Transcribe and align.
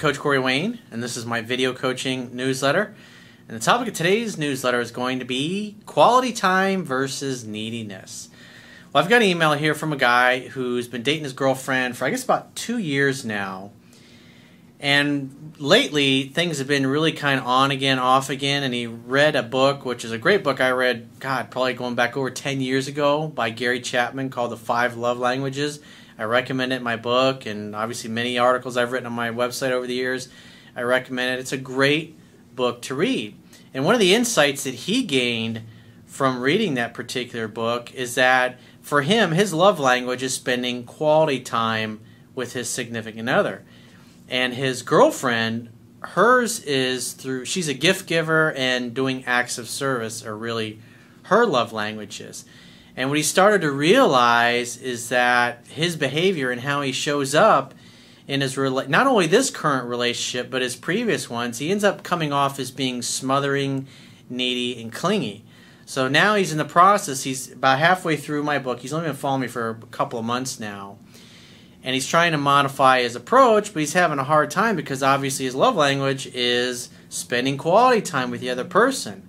Coach 0.00 0.18
Corey 0.18 0.38
Wayne, 0.38 0.78
and 0.90 1.02
this 1.02 1.18
is 1.18 1.26
my 1.26 1.42
video 1.42 1.74
coaching 1.74 2.34
newsletter. 2.34 2.94
And 3.46 3.54
the 3.54 3.62
topic 3.62 3.88
of 3.88 3.92
today's 3.92 4.38
newsletter 4.38 4.80
is 4.80 4.90
going 4.90 5.18
to 5.18 5.26
be 5.26 5.76
quality 5.84 6.32
time 6.32 6.84
versus 6.84 7.44
neediness. 7.44 8.30
Well, 8.94 9.04
I've 9.04 9.10
got 9.10 9.20
an 9.20 9.28
email 9.28 9.52
here 9.52 9.74
from 9.74 9.92
a 9.92 9.98
guy 9.98 10.48
who's 10.48 10.88
been 10.88 11.02
dating 11.02 11.24
his 11.24 11.34
girlfriend 11.34 11.98
for, 11.98 12.06
I 12.06 12.10
guess, 12.10 12.24
about 12.24 12.56
two 12.56 12.78
years 12.78 13.26
now. 13.26 13.72
And 14.80 15.52
lately, 15.58 16.28
things 16.28 16.56
have 16.56 16.66
been 16.66 16.86
really 16.86 17.12
kind 17.12 17.38
of 17.38 17.46
on 17.46 17.70
again, 17.70 17.98
off 17.98 18.30
again. 18.30 18.62
And 18.62 18.72
he 18.72 18.86
read 18.86 19.36
a 19.36 19.42
book, 19.42 19.84
which 19.84 20.02
is 20.02 20.12
a 20.12 20.18
great 20.18 20.42
book 20.42 20.62
I 20.62 20.70
read, 20.70 21.10
God, 21.18 21.50
probably 21.50 21.74
going 21.74 21.94
back 21.94 22.16
over 22.16 22.30
10 22.30 22.62
years 22.62 22.88
ago 22.88 23.28
by 23.28 23.50
Gary 23.50 23.80
Chapman 23.80 24.30
called 24.30 24.52
The 24.52 24.56
Five 24.56 24.96
Love 24.96 25.18
Languages. 25.18 25.78
I 26.20 26.24
recommend 26.24 26.74
it 26.74 26.76
in 26.76 26.82
my 26.82 26.96
book, 26.96 27.46
and 27.46 27.74
obviously 27.74 28.10
many 28.10 28.36
articles 28.36 28.76
I've 28.76 28.92
written 28.92 29.06
on 29.06 29.14
my 29.14 29.30
website 29.30 29.70
over 29.70 29.86
the 29.86 29.94
years. 29.94 30.28
I 30.76 30.82
recommend 30.82 31.32
it. 31.32 31.40
It's 31.40 31.52
a 31.52 31.56
great 31.56 32.14
book 32.54 32.82
to 32.82 32.94
read. 32.94 33.36
And 33.72 33.86
one 33.86 33.94
of 33.94 34.02
the 34.02 34.14
insights 34.14 34.64
that 34.64 34.74
he 34.74 35.02
gained 35.02 35.62
from 36.04 36.42
reading 36.42 36.74
that 36.74 36.92
particular 36.92 37.48
book 37.48 37.94
is 37.94 38.16
that 38.16 38.60
for 38.82 39.00
him, 39.00 39.32
his 39.32 39.54
love 39.54 39.80
language 39.80 40.22
is 40.22 40.34
spending 40.34 40.84
quality 40.84 41.40
time 41.40 42.00
with 42.34 42.52
his 42.52 42.68
significant 42.68 43.30
other. 43.30 43.64
And 44.28 44.52
his 44.52 44.82
girlfriend, 44.82 45.70
hers 46.00 46.62
is 46.64 47.14
through, 47.14 47.46
she's 47.46 47.68
a 47.68 47.74
gift 47.74 48.06
giver 48.06 48.52
and 48.52 48.92
doing 48.92 49.24
acts 49.24 49.56
of 49.56 49.70
service 49.70 50.22
are 50.22 50.36
really 50.36 50.80
her 51.24 51.46
love 51.46 51.72
languages. 51.72 52.44
And 53.00 53.08
what 53.08 53.16
he 53.16 53.24
started 53.24 53.62
to 53.62 53.70
realize 53.70 54.76
is 54.76 55.08
that 55.08 55.64
his 55.68 55.96
behavior 55.96 56.50
and 56.50 56.60
how 56.60 56.82
he 56.82 56.92
shows 56.92 57.34
up 57.34 57.72
in 58.28 58.42
his 58.42 58.56
rela- 58.56 58.88
not 58.88 59.06
only 59.06 59.26
this 59.26 59.48
current 59.48 59.88
relationship 59.88 60.50
but 60.50 60.60
his 60.60 60.76
previous 60.76 61.30
ones, 61.30 61.56
he 61.56 61.70
ends 61.70 61.82
up 61.82 62.02
coming 62.02 62.30
off 62.30 62.58
as 62.58 62.70
being 62.70 63.00
smothering, 63.00 63.86
needy, 64.28 64.78
and 64.82 64.92
clingy. 64.92 65.46
So 65.86 66.08
now 66.08 66.34
he's 66.34 66.52
in 66.52 66.58
the 66.58 66.66
process. 66.66 67.22
He's 67.22 67.50
about 67.52 67.78
halfway 67.78 68.18
through 68.18 68.42
my 68.42 68.58
book. 68.58 68.80
He's 68.80 68.92
only 68.92 69.06
been 69.06 69.16
following 69.16 69.40
me 69.40 69.48
for 69.48 69.70
a 69.70 69.86
couple 69.86 70.18
of 70.18 70.26
months 70.26 70.60
now. 70.60 70.98
And 71.82 71.94
he's 71.94 72.06
trying 72.06 72.32
to 72.32 72.38
modify 72.38 73.00
his 73.00 73.16
approach, 73.16 73.72
but 73.72 73.80
he's 73.80 73.94
having 73.94 74.18
a 74.18 74.24
hard 74.24 74.50
time 74.50 74.76
because 74.76 75.02
obviously 75.02 75.46
his 75.46 75.54
love 75.54 75.74
language 75.74 76.26
is 76.34 76.90
spending 77.08 77.56
quality 77.56 78.02
time 78.02 78.30
with 78.30 78.42
the 78.42 78.50
other 78.50 78.64
person. 78.64 79.22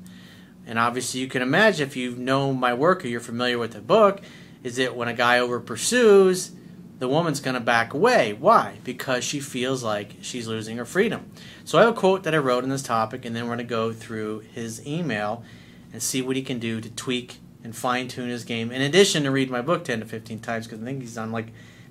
And 0.72 0.80
obviously, 0.80 1.20
you 1.20 1.28
can 1.28 1.42
imagine 1.42 1.86
if 1.86 1.98
you 1.98 2.16
know 2.16 2.54
my 2.54 2.74
work 2.74 3.04
or 3.04 3.10
you're 3.10 3.20
familiar 3.20 3.60
with 3.60 3.74
the 3.74 3.82
book, 3.82 4.22
is 4.64 4.78
that 4.78 4.96
when 4.96 5.10
a 5.10 5.14
guy 5.14 5.38
over 5.38 5.60
pursues, 5.60 6.52
the 6.98 7.10
woman's 7.10 7.42
going 7.42 7.56
to 7.56 7.60
back 7.60 7.94
away. 7.94 8.32
Why? 8.32 8.78
Because 8.86 9.26
she 9.26 9.42
feels 9.42 9.84
like 9.84 10.16
she's 10.22 10.48
losing 10.48 10.78
her 10.78 10.86
freedom. 10.86 11.30
So 11.66 11.78
I 11.78 11.82
have 11.82 11.90
a 11.98 12.00
quote 12.00 12.24
that 12.24 12.34
I 12.34 12.38
wrote 12.38 12.64
on 12.64 12.70
this 12.70 12.84
topic, 12.84 13.26
and 13.26 13.36
then 13.36 13.44
we're 13.44 13.56
going 13.58 13.68
to 13.68 13.70
go 13.70 13.92
through 13.92 14.46
his 14.54 14.88
email 14.88 15.44
and 15.92 16.02
see 16.02 16.22
what 16.22 16.38
he 16.38 16.42
can 16.42 16.58
do 16.58 16.80
to 16.80 16.90
tweak 16.90 17.40
and 17.66 17.76
fine 17.76 18.08
tune 18.08 18.30
his 18.30 18.46
game. 18.46 18.72
In 18.72 18.82
addition 18.82 19.24
to 19.24 19.32
read 19.32 19.52
my 19.52 19.62
book 19.62 19.84
10 19.84 20.00
to 20.00 20.06
15 20.06 20.40
times, 20.40 20.68
because 20.68 20.82
I 20.82 20.86
think 20.86 21.02
he's 21.02 21.18
on 21.18 21.34
like 21.34 21.48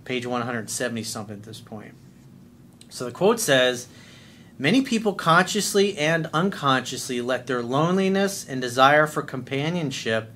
page 0.07 0.25
170 0.25 1.03
something 1.03 1.37
at 1.37 1.43
this 1.43 1.61
point. 1.61 1.93
So 2.89 3.05
the 3.05 3.13
quote 3.13 3.41
says, 3.41 3.89
Many 4.61 4.83
people 4.83 5.15
consciously 5.15 5.97
and 5.97 6.29
unconsciously 6.35 7.23
let 7.23 7.47
their 7.47 7.63
loneliness 7.63 8.47
and 8.47 8.61
desire 8.61 9.07
for 9.07 9.23
companionship 9.23 10.31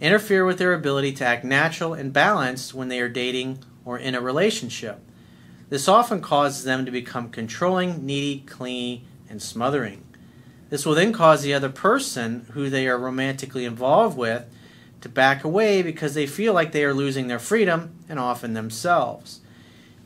interfere 0.00 0.46
with 0.46 0.56
their 0.56 0.72
ability 0.72 1.12
to 1.12 1.26
act 1.26 1.44
natural 1.44 1.92
and 1.92 2.10
balanced 2.10 2.72
when 2.72 2.88
they 2.88 2.98
are 2.98 3.10
dating 3.10 3.58
or 3.84 3.98
in 3.98 4.14
a 4.14 4.22
relationship. 4.22 5.00
This 5.68 5.86
often 5.86 6.22
causes 6.22 6.64
them 6.64 6.86
to 6.86 6.90
become 6.90 7.28
controlling, 7.28 8.06
needy, 8.06 8.42
clingy, 8.46 9.04
and 9.28 9.42
smothering. 9.42 10.02
This 10.70 10.86
will 10.86 10.94
then 10.94 11.12
cause 11.12 11.42
the 11.42 11.52
other 11.52 11.68
person 11.68 12.46
who 12.52 12.70
they 12.70 12.88
are 12.88 12.96
romantically 12.96 13.66
involved 13.66 14.16
with 14.16 14.46
to 15.02 15.10
back 15.10 15.44
away 15.44 15.82
because 15.82 16.14
they 16.14 16.26
feel 16.26 16.54
like 16.54 16.72
they 16.72 16.84
are 16.84 16.94
losing 16.94 17.28
their 17.28 17.38
freedom 17.38 17.98
and 18.08 18.18
often 18.18 18.54
themselves. 18.54 19.40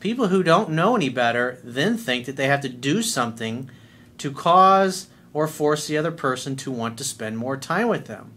People 0.03 0.27
who 0.27 0.43
don't 0.43 0.71
know 0.71 0.97
any 0.97 1.07
better 1.07 1.59
then 1.63 1.95
think 1.97 2.25
that 2.25 2.35
they 2.35 2.47
have 2.47 2.59
to 2.59 2.67
do 2.67 3.01
something 3.01 3.69
to 4.17 4.33
cause 4.33 5.07
or 5.31 5.47
force 5.47 5.87
the 5.87 5.97
other 5.97 6.11
person 6.11 6.57
to 6.57 6.69
want 6.71 6.97
to 6.97 7.05
spend 7.05 7.37
more 7.37 7.55
time 7.55 7.87
with 7.87 8.07
them. 8.07 8.33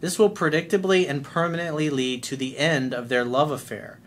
This 0.00 0.18
will 0.18 0.30
predictably 0.30 1.06
and 1.06 1.22
permanently 1.22 1.90
lead 1.90 2.22
to 2.22 2.36
the 2.36 2.56
end 2.56 2.94
of 2.94 3.10
their 3.10 3.22
love 3.22 3.50
affair. 3.50 4.00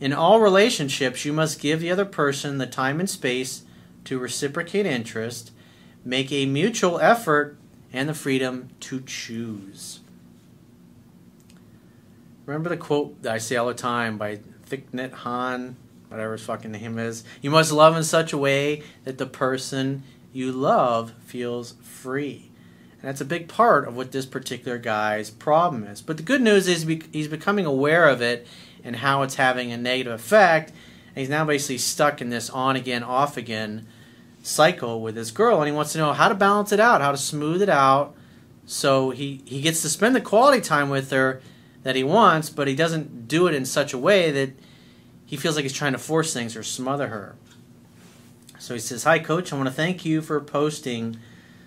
In 0.00 0.14
all 0.14 0.40
relationships, 0.40 1.26
you 1.26 1.34
must 1.34 1.60
give 1.60 1.80
the 1.80 1.90
other 1.90 2.06
person 2.06 2.56
the 2.56 2.66
time 2.66 3.00
and 3.00 3.10
space 3.10 3.64
to 4.04 4.18
reciprocate 4.18 4.86
interest, 4.86 5.52
make 6.06 6.32
a 6.32 6.46
mutual 6.46 6.98
effort, 7.00 7.58
and 7.92 8.08
the 8.08 8.14
freedom 8.14 8.70
to 8.80 9.02
choose. 9.02 10.00
Remember 12.46 12.70
the 12.70 12.78
quote 12.78 13.20
that 13.20 13.34
I 13.34 13.36
say 13.36 13.56
all 13.56 13.68
the 13.68 13.74
time 13.74 14.16
by 14.16 14.40
Thich 14.70 14.84
Nhat 14.94 15.10
Hanh 15.10 15.74
whatever 16.10 16.32
his 16.32 16.42
fucking 16.42 16.72
name 16.72 16.98
is. 16.98 17.24
You 17.40 17.50
must 17.50 17.72
love 17.72 17.96
in 17.96 18.02
such 18.02 18.32
a 18.32 18.38
way 18.38 18.82
that 19.04 19.18
the 19.18 19.26
person 19.26 20.02
you 20.32 20.52
love 20.52 21.12
feels 21.24 21.74
free. 21.82 22.50
And 23.00 23.08
that's 23.08 23.20
a 23.20 23.26
big 23.26 23.48
part 23.48 23.88
of 23.88 23.96
what 23.96 24.12
this 24.12 24.26
particular 24.26 24.76
guy's 24.76 25.30
problem 25.30 25.84
is. 25.84 26.02
But 26.02 26.16
the 26.16 26.22
good 26.22 26.42
news 26.42 26.68
is 26.68 26.82
he's 27.12 27.28
becoming 27.28 27.64
aware 27.64 28.08
of 28.08 28.20
it 28.20 28.46
and 28.84 28.96
how 28.96 29.22
it's 29.22 29.36
having 29.36 29.72
a 29.72 29.76
negative 29.76 30.12
effect. 30.12 30.70
And 30.70 31.18
he's 31.18 31.28
now 31.28 31.44
basically 31.44 31.78
stuck 31.78 32.20
in 32.20 32.30
this 32.30 32.50
on 32.50 32.76
again, 32.76 33.02
off 33.02 33.36
again 33.36 33.86
cycle 34.42 35.00
with 35.00 35.14
this 35.14 35.30
girl. 35.30 35.58
And 35.58 35.68
he 35.68 35.74
wants 35.74 35.92
to 35.92 35.98
know 35.98 36.12
how 36.12 36.28
to 36.28 36.34
balance 36.34 36.72
it 36.72 36.80
out, 36.80 37.00
how 37.00 37.12
to 37.12 37.16
smooth 37.16 37.62
it 37.62 37.68
out. 37.68 38.14
So 38.66 39.10
he, 39.10 39.42
he 39.44 39.60
gets 39.60 39.80
to 39.82 39.88
spend 39.88 40.14
the 40.14 40.20
quality 40.20 40.60
time 40.60 40.90
with 40.90 41.10
her 41.10 41.40
that 41.82 41.96
he 41.96 42.04
wants, 42.04 42.50
but 42.50 42.68
he 42.68 42.74
doesn't 42.74 43.28
do 43.28 43.46
it 43.46 43.54
in 43.54 43.64
such 43.64 43.92
a 43.92 43.98
way 43.98 44.30
that 44.30 44.50
he 45.30 45.36
feels 45.36 45.54
like 45.54 45.62
he's 45.62 45.72
trying 45.72 45.92
to 45.92 45.98
force 45.98 46.34
things 46.34 46.56
or 46.56 46.64
smother 46.64 47.06
her. 47.06 47.36
So 48.58 48.74
he 48.74 48.80
says, 48.80 49.04
Hi, 49.04 49.20
coach. 49.20 49.52
I 49.52 49.56
want 49.56 49.68
to 49.68 49.72
thank 49.72 50.04
you 50.04 50.22
for 50.22 50.40
posting 50.40 51.18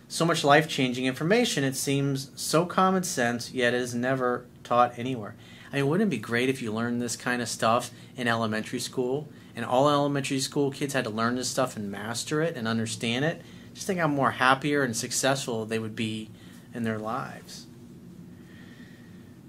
so 0.09 0.25
much 0.25 0.43
life 0.43 0.67
changing 0.67 1.05
information. 1.05 1.63
It 1.63 1.77
seems 1.77 2.29
so 2.35 2.65
common 2.65 3.03
sense, 3.03 3.53
yet 3.53 3.73
is 3.73 3.95
never 3.95 4.45
taught 4.65 4.99
anywhere. 4.99 5.35
I 5.71 5.77
mean, 5.77 5.87
wouldn't 5.87 6.09
it 6.09 6.11
be 6.11 6.17
great 6.17 6.49
if 6.49 6.61
you 6.61 6.73
learned 6.73 7.01
this 7.01 7.15
kind 7.15 7.41
of 7.41 7.47
stuff 7.47 7.91
in 8.17 8.27
elementary 8.27 8.81
school? 8.81 9.29
And 9.55 9.63
all 9.63 9.87
elementary 9.89 10.41
school 10.41 10.69
kids 10.69 10.93
had 10.93 11.05
to 11.05 11.09
learn 11.09 11.37
this 11.37 11.49
stuff 11.49 11.77
and 11.77 11.89
master 11.89 12.41
it 12.41 12.57
and 12.57 12.67
understand 12.67 13.23
it. 13.23 13.41
Just 13.73 13.87
think 13.87 13.97
how 13.97 14.09
more 14.09 14.31
happier 14.31 14.83
and 14.83 14.93
successful 14.93 15.65
they 15.65 15.79
would 15.79 15.95
be 15.95 16.29
in 16.73 16.83
their 16.83 16.99
lives. 16.99 17.65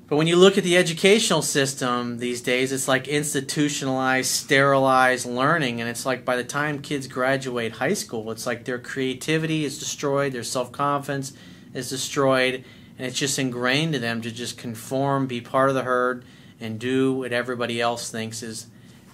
But 0.07 0.17
when 0.17 0.27
you 0.27 0.37
look 0.37 0.59
at 0.59 0.65
the 0.65 0.77
educational 0.77 1.41
system 1.41 2.19
these 2.19 2.43
days, 2.43 2.73
it's 2.73 2.87
like 2.87 3.09
institutionalized, 3.09 4.31
sterilized 4.31 5.25
learning. 5.25 5.81
And 5.81 5.89
it's 5.89 6.05
like 6.05 6.27
by 6.27 6.37
the 6.37 6.45
time 6.45 6.83
kids 6.83 7.07
graduate 7.07 7.73
high 7.73 7.95
school, 7.95 8.31
it's 8.31 8.47
like 8.47 8.65
their 8.65 8.79
creativity 8.79 9.65
is 9.65 9.79
destroyed, 9.79 10.33
their 10.33 10.43
self 10.43 10.73
confidence 10.73 11.33
is 11.73 11.89
destroyed, 11.89 12.65
and 12.99 13.07
it's 13.07 13.19
just 13.19 13.39
ingrained 13.39 13.95
to 13.95 13.99
them 13.99 14.21
to 14.21 14.31
just 14.31 14.59
conform, 14.59 15.27
be 15.27 15.41
part 15.41 15.71
of 15.71 15.75
the 15.75 15.85
herd, 15.85 16.25
and 16.61 16.79
do 16.79 17.15
what 17.15 17.33
everybody 17.33 17.81
else 17.81 18.11
thinks 18.11 18.43
is 18.43 18.67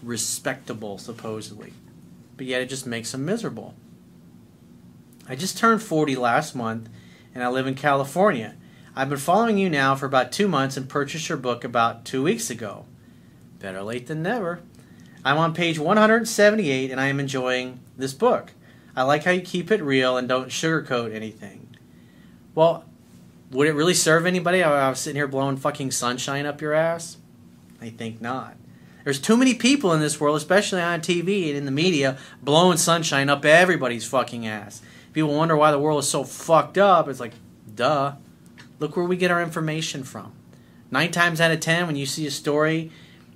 respectable, 0.02 0.98
supposedly. 0.98 1.72
But 2.36 2.46
yet 2.46 2.62
it 2.62 2.68
just 2.68 2.86
makes 2.86 3.12
them 3.12 3.24
miserable. 3.24 3.74
I 5.28 5.36
just 5.36 5.56
turned 5.56 5.82
40 5.82 6.16
last 6.16 6.56
month, 6.56 6.88
and 7.32 7.44
I 7.44 7.48
live 7.48 7.68
in 7.68 7.76
California. 7.76 8.56
I've 8.96 9.08
been 9.08 9.18
following 9.18 9.56
you 9.56 9.70
now 9.70 9.94
for 9.94 10.06
about 10.06 10.32
two 10.32 10.48
months 10.48 10.76
and 10.76 10.88
purchased 10.88 11.28
your 11.28 11.38
book 11.38 11.62
about 11.62 12.04
two 12.04 12.24
weeks 12.24 12.50
ago. 12.50 12.86
Better 13.60 13.82
late 13.82 14.08
than 14.08 14.22
never. 14.22 14.60
I'm 15.24 15.38
on 15.38 15.54
page 15.54 15.78
178 15.78 16.90
and 16.90 17.00
I 17.00 17.06
am 17.06 17.20
enjoying 17.20 17.80
this 17.96 18.14
book. 18.14 18.52
I 18.96 19.02
like 19.04 19.24
how 19.24 19.30
you 19.30 19.42
keep 19.42 19.70
it 19.70 19.82
real 19.82 20.16
and 20.16 20.28
don't 20.28 20.48
sugarcoat 20.48 21.14
anything. 21.14 21.68
Well, 22.54 22.84
would 23.52 23.68
it 23.68 23.74
really 23.74 23.94
serve 23.94 24.26
anybody? 24.26 24.62
I 24.62 24.88
was 24.88 24.98
sitting 24.98 25.16
here 25.16 25.28
blowing 25.28 25.56
fucking 25.56 25.92
sunshine 25.92 26.46
up 26.46 26.60
your 26.60 26.74
ass? 26.74 27.16
I 27.80 27.90
think 27.90 28.20
not. 28.20 28.56
There's 29.04 29.20
too 29.20 29.36
many 29.36 29.54
people 29.54 29.92
in 29.92 30.00
this 30.00 30.20
world, 30.20 30.36
especially 30.36 30.82
on 30.82 31.00
TV 31.00 31.48
and 31.48 31.56
in 31.56 31.64
the 31.64 31.70
media, 31.70 32.18
blowing 32.42 32.76
sunshine 32.76 33.28
up 33.28 33.44
everybody's 33.44 34.06
fucking 34.06 34.46
ass. 34.46 34.82
People 35.12 35.34
wonder 35.34 35.56
why 35.56 35.70
the 35.70 35.78
world 35.78 36.02
is 36.02 36.08
so 36.08 36.24
fucked 36.24 36.76
up. 36.76 37.08
It's 37.08 37.20
like, 37.20 37.34
duh. 37.74 38.14
Look 38.80 38.96
where 38.96 39.04
we 39.04 39.16
get 39.16 39.30
our 39.30 39.42
information 39.42 40.02
from. 40.02 40.32
Nine 40.90 41.12
times 41.12 41.40
out 41.40 41.52
of 41.52 41.60
ten, 41.60 41.86
when 41.86 41.96
you 41.96 42.06
see 42.06 42.26
a 42.26 42.30
story 42.30 42.90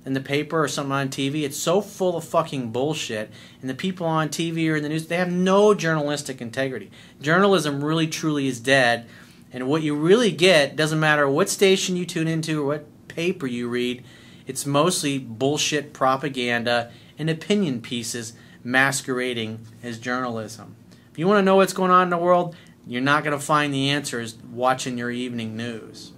in 0.05 0.15
the 0.15 0.21
paper 0.21 0.63
or 0.63 0.69
something 0.69 0.93
on 0.93 1.09
TV, 1.09 1.43
it's 1.43 1.57
so 1.57 1.81
full 1.81 2.17
of 2.17 2.25
fucking 2.25 2.73
bullshit. 2.73 3.31
And 3.61 3.71
the 3.71 3.75
people 3.75 4.07
on 4.07 4.31
TV 4.31 4.69
or 4.71 4.77
in 4.77 4.83
the 4.83 4.89
news, 4.89 5.07
they 5.07 5.19
have 5.19 5.31
no 5.31 5.75
journalistic 5.75 6.41
integrity. 6.41 6.91
Journalism 7.21 7.85
really 7.85 8.07
truly 8.07 8.49
is 8.49 8.59
dead. 8.59 9.07
And 9.53 9.69
what 9.69 9.83
you 9.83 9.95
really 9.95 10.33
get 10.33 10.77
doesn't 10.77 10.99
matter 10.99 11.29
what 11.29 11.49
station 11.49 11.95
you 11.95 12.07
tune 12.07 12.27
into 12.27 12.63
or 12.63 12.67
what 12.67 13.09
paper 13.09 13.47
you 13.47 13.69
read, 13.69 14.03
it's 14.47 14.67
mostly 14.67 15.19
bullshit 15.19 15.93
propaganda 15.93 16.91
and 17.19 17.31
opinion 17.31 17.81
pieces 17.81 18.33
masquerading 18.65 19.61
as 19.83 19.99
journalism. 19.99 20.75
If 21.13 21.19
you 21.19 21.29
want 21.29 21.39
to 21.39 21.43
know 21.43 21.57
what's 21.57 21.73
going 21.73 21.93
on 21.93 22.05
in 22.05 22.11
the 22.11 22.19
world, 22.19 22.57
you're 22.87 23.03
not 23.03 23.25
going 23.25 23.39
to 23.39 23.45
find 23.45 23.73
the 23.73 23.91
answers 23.91 24.37
watching 24.53 24.99
your 24.99 25.11
evening 25.11 25.57
news. 25.57 26.13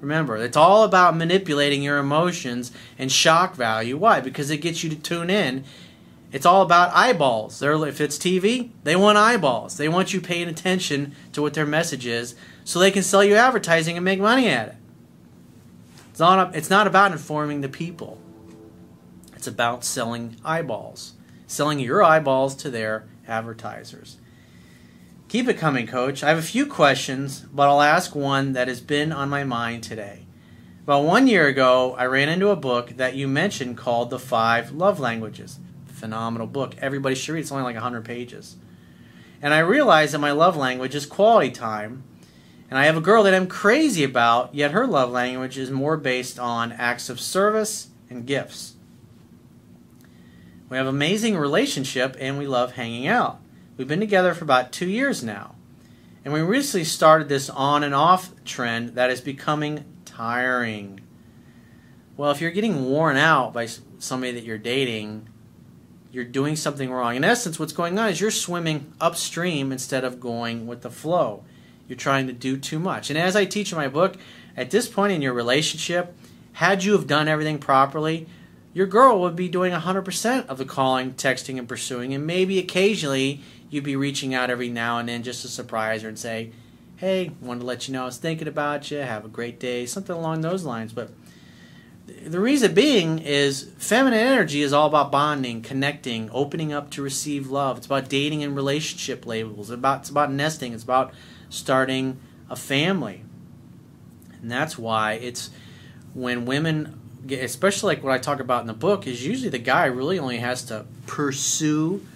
Remember, 0.00 0.36
it's 0.36 0.56
all 0.56 0.82
about 0.82 1.16
manipulating 1.16 1.82
your 1.82 1.98
emotions 1.98 2.72
and 2.98 3.10
shock 3.10 3.54
value. 3.54 3.96
Why? 3.96 4.20
Because 4.20 4.50
it 4.50 4.56
gets 4.58 4.82
you 4.82 4.90
to 4.90 4.96
tune 4.96 5.30
in. 5.30 5.64
It's 6.32 6.46
all 6.46 6.62
about 6.62 6.92
eyeballs. 6.92 7.60
They're, 7.60 7.86
if 7.86 8.00
it's 8.00 8.18
TV, 8.18 8.70
they 8.82 8.96
want 8.96 9.18
eyeballs. 9.18 9.76
They 9.76 9.88
want 9.88 10.12
you 10.12 10.20
paying 10.20 10.48
attention 10.48 11.14
to 11.32 11.42
what 11.42 11.54
their 11.54 11.66
message 11.66 12.06
is 12.06 12.34
so 12.64 12.78
they 12.78 12.90
can 12.90 13.02
sell 13.02 13.22
you 13.22 13.34
advertising 13.34 13.96
and 13.96 14.04
make 14.04 14.18
money 14.18 14.48
at 14.48 14.68
it. 14.68 14.74
It's 16.10 16.20
not, 16.20 16.56
it's 16.56 16.70
not 16.70 16.86
about 16.86 17.12
informing 17.12 17.60
the 17.60 17.68
people. 17.68 18.18
It's 19.36 19.46
about 19.46 19.84
selling 19.84 20.36
eyeballs, 20.44 21.12
selling 21.46 21.78
your 21.78 22.02
eyeballs 22.02 22.54
to 22.56 22.70
their 22.70 23.06
advertisers. 23.28 24.16
Keep 25.32 25.48
it 25.48 25.56
coming, 25.56 25.86
coach. 25.86 26.22
I 26.22 26.28
have 26.28 26.36
a 26.36 26.42
few 26.42 26.66
questions, 26.66 27.40
but 27.54 27.66
I'll 27.66 27.80
ask 27.80 28.14
one 28.14 28.52
that 28.52 28.68
has 28.68 28.82
been 28.82 29.12
on 29.12 29.30
my 29.30 29.44
mind 29.44 29.82
today. 29.82 30.26
About 30.82 31.04
one 31.04 31.26
year 31.26 31.46
ago, 31.46 31.94
I 31.96 32.04
ran 32.04 32.28
into 32.28 32.50
a 32.50 32.54
book 32.54 32.90
that 32.98 33.14
you 33.14 33.26
mentioned 33.26 33.78
called 33.78 34.10
The 34.10 34.18
Five 34.18 34.72
Love 34.72 35.00
Languages. 35.00 35.58
Phenomenal 35.86 36.46
book. 36.46 36.74
Everybody 36.82 37.14
should 37.14 37.32
read 37.32 37.38
it. 37.38 37.42
It's 37.44 37.50
only 37.50 37.64
like 37.64 37.76
100 37.76 38.04
pages. 38.04 38.56
And 39.40 39.54
I 39.54 39.60
realized 39.60 40.12
that 40.12 40.18
my 40.18 40.32
love 40.32 40.54
language 40.54 40.94
is 40.94 41.06
quality 41.06 41.50
time. 41.50 42.04
And 42.68 42.78
I 42.78 42.84
have 42.84 42.98
a 42.98 43.00
girl 43.00 43.22
that 43.22 43.32
I'm 43.32 43.46
crazy 43.46 44.04
about, 44.04 44.54
yet 44.54 44.72
her 44.72 44.86
love 44.86 45.10
language 45.10 45.56
is 45.56 45.70
more 45.70 45.96
based 45.96 46.38
on 46.38 46.72
acts 46.72 47.08
of 47.08 47.18
service 47.18 47.88
and 48.10 48.26
gifts. 48.26 48.74
We 50.68 50.76
have 50.76 50.86
an 50.86 50.94
amazing 50.94 51.38
relationship 51.38 52.18
and 52.20 52.36
we 52.36 52.46
love 52.46 52.72
hanging 52.72 53.06
out. 53.06 53.41
We've 53.82 53.88
been 53.88 53.98
together 53.98 54.32
for 54.32 54.44
about 54.44 54.70
two 54.70 54.86
years 54.86 55.24
now. 55.24 55.56
And 56.24 56.32
we 56.32 56.40
recently 56.40 56.84
started 56.84 57.28
this 57.28 57.50
on 57.50 57.82
and 57.82 57.92
off 57.92 58.30
trend 58.44 58.90
that 58.90 59.10
is 59.10 59.20
becoming 59.20 59.84
tiring. 60.04 61.00
Well, 62.16 62.30
if 62.30 62.40
you're 62.40 62.52
getting 62.52 62.84
worn 62.84 63.16
out 63.16 63.52
by 63.52 63.66
somebody 63.98 64.30
that 64.34 64.44
you're 64.44 64.56
dating, 64.56 65.28
you're 66.12 66.22
doing 66.22 66.54
something 66.54 66.92
wrong. 66.92 67.16
In 67.16 67.24
essence, 67.24 67.58
what's 67.58 67.72
going 67.72 67.98
on 67.98 68.08
is 68.08 68.20
you're 68.20 68.30
swimming 68.30 68.92
upstream 69.00 69.72
instead 69.72 70.04
of 70.04 70.20
going 70.20 70.68
with 70.68 70.82
the 70.82 70.88
flow. 70.88 71.42
You're 71.88 71.98
trying 71.98 72.28
to 72.28 72.32
do 72.32 72.56
too 72.58 72.78
much. 72.78 73.10
And 73.10 73.18
as 73.18 73.34
I 73.34 73.46
teach 73.46 73.72
in 73.72 73.78
my 73.78 73.88
book, 73.88 74.14
at 74.56 74.70
this 74.70 74.86
point 74.86 75.12
in 75.12 75.22
your 75.22 75.32
relationship, 75.32 76.16
had 76.52 76.84
you 76.84 76.92
have 76.92 77.08
done 77.08 77.26
everything 77.26 77.58
properly, 77.58 78.28
your 78.74 78.86
girl 78.86 79.20
would 79.22 79.34
be 79.34 79.48
doing 79.48 79.72
100% 79.72 80.46
of 80.46 80.58
the 80.58 80.64
calling, 80.64 81.14
texting, 81.14 81.58
and 81.58 81.68
pursuing, 81.68 82.14
and 82.14 82.24
maybe 82.24 82.60
occasionally 82.60 83.42
you'd 83.72 83.82
be 83.82 83.96
reaching 83.96 84.34
out 84.34 84.50
every 84.50 84.68
now 84.68 84.98
and 84.98 85.08
then 85.08 85.22
just 85.22 85.40
to 85.40 85.48
surprise 85.48 86.02
her 86.02 86.08
and 86.08 86.18
say, 86.18 86.52
hey, 86.96 87.32
wanted 87.40 87.60
to 87.60 87.66
let 87.66 87.88
you 87.88 87.94
know 87.94 88.02
I 88.02 88.04
was 88.04 88.18
thinking 88.18 88.46
about 88.46 88.90
you, 88.90 88.98
have 88.98 89.24
a 89.24 89.28
great 89.28 89.58
day, 89.58 89.86
something 89.86 90.14
along 90.14 90.42
those 90.42 90.62
lines. 90.62 90.92
But 90.92 91.10
the 92.26 92.38
reason 92.38 92.74
being 92.74 93.18
is 93.18 93.70
feminine 93.78 94.18
energy 94.18 94.60
is 94.60 94.74
all 94.74 94.88
about 94.88 95.10
bonding, 95.10 95.62
connecting, 95.62 96.28
opening 96.32 96.70
up 96.70 96.90
to 96.90 97.02
receive 97.02 97.50
love. 97.50 97.78
It's 97.78 97.86
about 97.86 98.10
dating 98.10 98.44
and 98.44 98.54
relationship 98.54 99.24
labels. 99.24 99.70
It's 99.70 99.78
about, 99.78 100.00
it's 100.00 100.10
about 100.10 100.30
nesting. 100.30 100.74
It's 100.74 100.84
about 100.84 101.14
starting 101.48 102.20
a 102.50 102.56
family. 102.56 103.22
And 104.42 104.50
that's 104.50 104.76
why 104.76 105.14
it's 105.14 105.48
when 106.12 106.44
women, 106.44 107.00
especially 107.30 107.94
like 107.94 108.04
what 108.04 108.12
I 108.12 108.18
talk 108.18 108.38
about 108.38 108.60
in 108.60 108.66
the 108.66 108.74
book, 108.74 109.06
is 109.06 109.26
usually 109.26 109.48
the 109.48 109.58
guy 109.58 109.86
really 109.86 110.18
only 110.18 110.38
has 110.38 110.62
to 110.64 110.84
pursue 111.06 112.06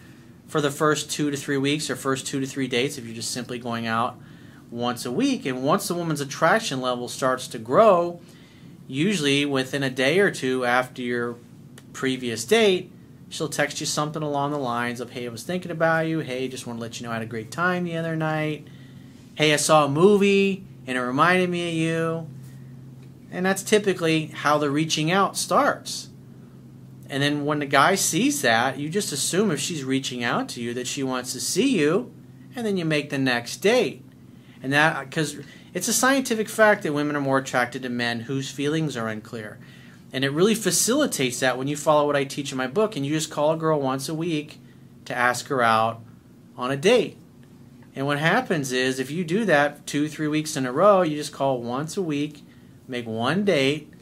for 0.49 0.61
the 0.61 0.71
first 0.71 1.11
two 1.11 1.31
to 1.31 1.37
three 1.37 1.57
weeks 1.57 1.91
or 1.91 1.97
first 1.97 2.27
two 2.27 2.41
to 2.41 2.47
three 2.47 2.69
dates 2.69 2.99
if 2.99 3.05
you're 3.05 3.15
just 3.15 3.31
simply 3.31 3.59
going 3.59 3.87
out 3.87 4.19
once 4.71 5.05
a 5.05 5.13
week. 5.13 5.47
And 5.47 5.63
once 5.63 5.89
the 5.89 5.95
woman's 5.95 6.21
attraction 6.21 6.81
level 6.81 7.09
starts 7.09 7.49
to 7.49 7.59
grow, 7.59 8.21
usually 8.87 9.45
within 9.45 9.83
a 9.83 9.91
day 9.91 10.21
or 10.21 10.31
two 10.31 10.65
after 10.65 11.03
your 11.03 11.37
previous 11.93 12.45
date, 12.45 12.93
she'll 13.29 13.49
text 13.49 13.81
you 13.81 13.87
something 13.87 14.23
along 14.23 14.53
the 14.53 14.59
lines 14.59 15.01
of, 15.01 15.11
Hey, 15.11 15.27
I 15.27 15.31
was 15.31 15.43
thinking 15.43 15.71
about 15.71 16.07
you. 16.07 16.21
Hey, 16.21 16.49
just 16.49 16.67
want 16.67 16.79
to 16.79 16.83
let 16.83 17.01
you 17.01 17.07
know 17.07 17.11
I 17.11 17.15
had 17.15 17.23
a 17.23 17.27
great 17.27 17.51
time 17.51 17.85
the 17.85 17.97
other 17.97 18.17
night. 18.17 18.67
Hey, 19.35 19.53
I 19.53 19.57
saw 19.57 19.85
a 19.85 19.89
movie 19.89 20.65
and 20.87 20.97
it 20.97 21.01
reminded 21.01 21.51
me 21.51 21.69
of 21.69 21.75
you. 21.75 22.29
And 23.31 23.45
that's 23.45 23.63
typically 23.63 24.27
how 24.27 24.59
the 24.59 24.71
reaching 24.71 25.11
out 25.11 25.37
starts. 25.37 26.09
And 27.09 27.23
then 27.23 27.45
when 27.45 27.61
the 27.61 27.67
guy 27.67 27.95
sees 27.95 28.43
that, 28.43 28.79
you 28.79 28.89
just 28.89 29.13
assume 29.13 29.51
if 29.51 29.61
she's 29.61 29.85
reaching 29.85 30.25
out 30.25 30.49
to 30.51 30.61
you 30.61 30.75
that 30.75 30.87
she 30.87 31.03
wants 31.03 31.33
to 31.33 31.41
see 31.41 31.79
you, 31.79 32.13
and 32.55 32.67
then 32.67 32.77
you 32.77 32.85
make 32.85 33.11
the 33.11 33.19
next 33.19 33.59
date. 33.59 34.03
And 34.63 34.73
that, 34.73 35.09
because 35.09 35.39
it's 35.73 35.89
a 35.89 35.93
scientific 35.93 36.49
fact 36.49 36.83
that 36.83 36.95
women 36.95 37.15
are 37.17 37.21
more 37.21 37.39
attracted 37.39 37.83
to 37.83 37.89
men 37.89 38.21
whose 38.21 38.51
feelings 38.51 38.97
are 38.97 39.09
unclear. 39.09 39.59
And 40.13 40.25
it 40.25 40.31
really 40.31 40.55
facilitates 40.55 41.41
that 41.41 41.59
when 41.59 41.69
you 41.69 41.77
follow 41.77 42.07
what 42.07 42.17
I 42.17 42.25
teach 42.25 42.51
in 42.51 42.59
my 42.59 42.67
book 42.67 42.97
and 42.97 43.05
you 43.05 43.13
just 43.13 43.31
call 43.31 43.53
a 43.53 43.57
girl 43.57 43.81
once 43.81 44.09
a 44.09 44.15
week 44.15 44.59
to 45.05 45.15
ask 45.15 45.49
her 45.49 45.63
out 45.63 46.01
on 46.57 46.71
a 46.71 46.77
date. 46.77 47.19
And 47.95 48.07
what 48.07 48.19
happens 48.19 48.73
is 48.73 48.99
if 48.99 49.11
you 49.11 49.25
do 49.25 49.45
that 49.45 49.87
two, 49.87 50.09
three 50.09 50.29
weeks 50.29 50.57
in 50.57 50.67
a 50.67 50.73
row, 50.73 51.03
you 51.03 51.17
just 51.17 51.33
call 51.33 51.61
once 51.61 51.97
a 51.97 52.03
week, 52.03 52.43
make 52.89 53.07
one 53.07 53.45
date, 53.45 53.93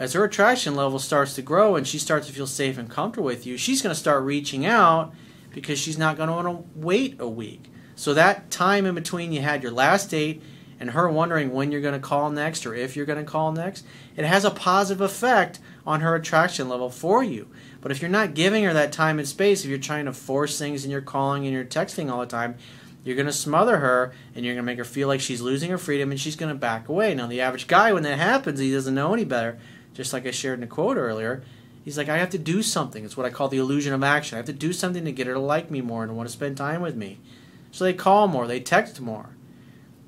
as 0.00 0.14
her 0.14 0.24
attraction 0.24 0.74
level 0.74 0.98
starts 0.98 1.34
to 1.34 1.42
grow 1.42 1.76
and 1.76 1.86
she 1.86 1.98
starts 1.98 2.26
to 2.26 2.32
feel 2.32 2.46
safe 2.46 2.78
and 2.78 2.88
comfortable 2.88 3.26
with 3.26 3.46
you, 3.46 3.58
she's 3.58 3.82
going 3.82 3.94
to 3.94 4.00
start 4.00 4.24
reaching 4.24 4.64
out 4.64 5.12
because 5.52 5.78
she's 5.78 5.98
not 5.98 6.16
going 6.16 6.30
to 6.30 6.34
want 6.34 6.48
to 6.48 6.64
wait 6.74 7.20
a 7.20 7.28
week. 7.28 7.64
So 7.96 8.14
that 8.14 8.50
time 8.50 8.86
in 8.86 8.94
between 8.94 9.30
you 9.30 9.42
had 9.42 9.62
your 9.62 9.72
last 9.72 10.08
date 10.10 10.42
and 10.80 10.92
her 10.92 11.10
wondering 11.10 11.52
when 11.52 11.70
you're 11.70 11.82
going 11.82 11.92
to 11.92 12.00
call 12.00 12.30
next 12.30 12.64
or 12.64 12.74
if 12.74 12.96
you're 12.96 13.04
going 13.04 13.22
to 13.22 13.30
call 13.30 13.52
next, 13.52 13.84
it 14.16 14.24
has 14.24 14.46
a 14.46 14.50
positive 14.50 15.02
effect 15.02 15.60
on 15.86 16.00
her 16.00 16.14
attraction 16.14 16.70
level 16.70 16.88
for 16.88 17.22
you. 17.22 17.48
But 17.82 17.92
if 17.92 18.00
you're 18.00 18.10
not 18.10 18.32
giving 18.32 18.64
her 18.64 18.72
that 18.72 18.92
time 18.92 19.18
and 19.18 19.28
space, 19.28 19.64
if 19.64 19.68
you're 19.68 19.78
trying 19.78 20.06
to 20.06 20.14
force 20.14 20.58
things 20.58 20.82
and 20.82 20.90
you're 20.90 21.02
calling 21.02 21.44
and 21.44 21.52
you're 21.52 21.62
texting 21.62 22.10
all 22.10 22.20
the 22.20 22.26
time, 22.26 22.54
you're 23.04 23.16
going 23.16 23.26
to 23.26 23.32
smother 23.32 23.76
her 23.78 24.12
and 24.34 24.46
you're 24.46 24.54
going 24.54 24.64
to 24.64 24.66
make 24.66 24.78
her 24.78 24.84
feel 24.84 25.08
like 25.08 25.20
she's 25.20 25.42
losing 25.42 25.70
her 25.70 25.78
freedom 25.78 26.10
and 26.10 26.18
she's 26.18 26.36
going 26.36 26.52
to 26.52 26.58
back 26.58 26.88
away. 26.88 27.14
Now, 27.14 27.26
the 27.26 27.42
average 27.42 27.66
guy, 27.66 27.92
when 27.92 28.02
that 28.04 28.18
happens, 28.18 28.60
he 28.60 28.72
doesn't 28.72 28.94
know 28.94 29.12
any 29.12 29.26
better 29.26 29.58
just 29.94 30.12
like 30.12 30.26
I 30.26 30.30
shared 30.30 30.54
in 30.54 30.60
the 30.60 30.66
quote 30.66 30.96
earlier. 30.96 31.42
He's 31.84 31.96
like, 31.96 32.08
I 32.08 32.18
have 32.18 32.30
to 32.30 32.38
do 32.38 32.62
something. 32.62 33.04
It's 33.04 33.16
what 33.16 33.26
I 33.26 33.30
call 33.30 33.48
the 33.48 33.58
illusion 33.58 33.92
of 33.92 34.02
action. 34.02 34.36
I 34.36 34.38
have 34.38 34.46
to 34.46 34.52
do 34.52 34.72
something 34.72 35.04
to 35.04 35.12
get 35.12 35.26
her 35.26 35.34
to 35.34 35.40
like 35.40 35.70
me 35.70 35.80
more 35.80 36.02
and 36.02 36.16
want 36.16 36.28
to 36.28 36.32
spend 36.32 36.56
time 36.56 36.82
with 36.82 36.94
me. 36.94 37.18
So 37.72 37.84
they 37.84 37.94
call 37.94 38.28
more, 38.28 38.46
they 38.46 38.60
text 38.60 39.00
more. 39.00 39.30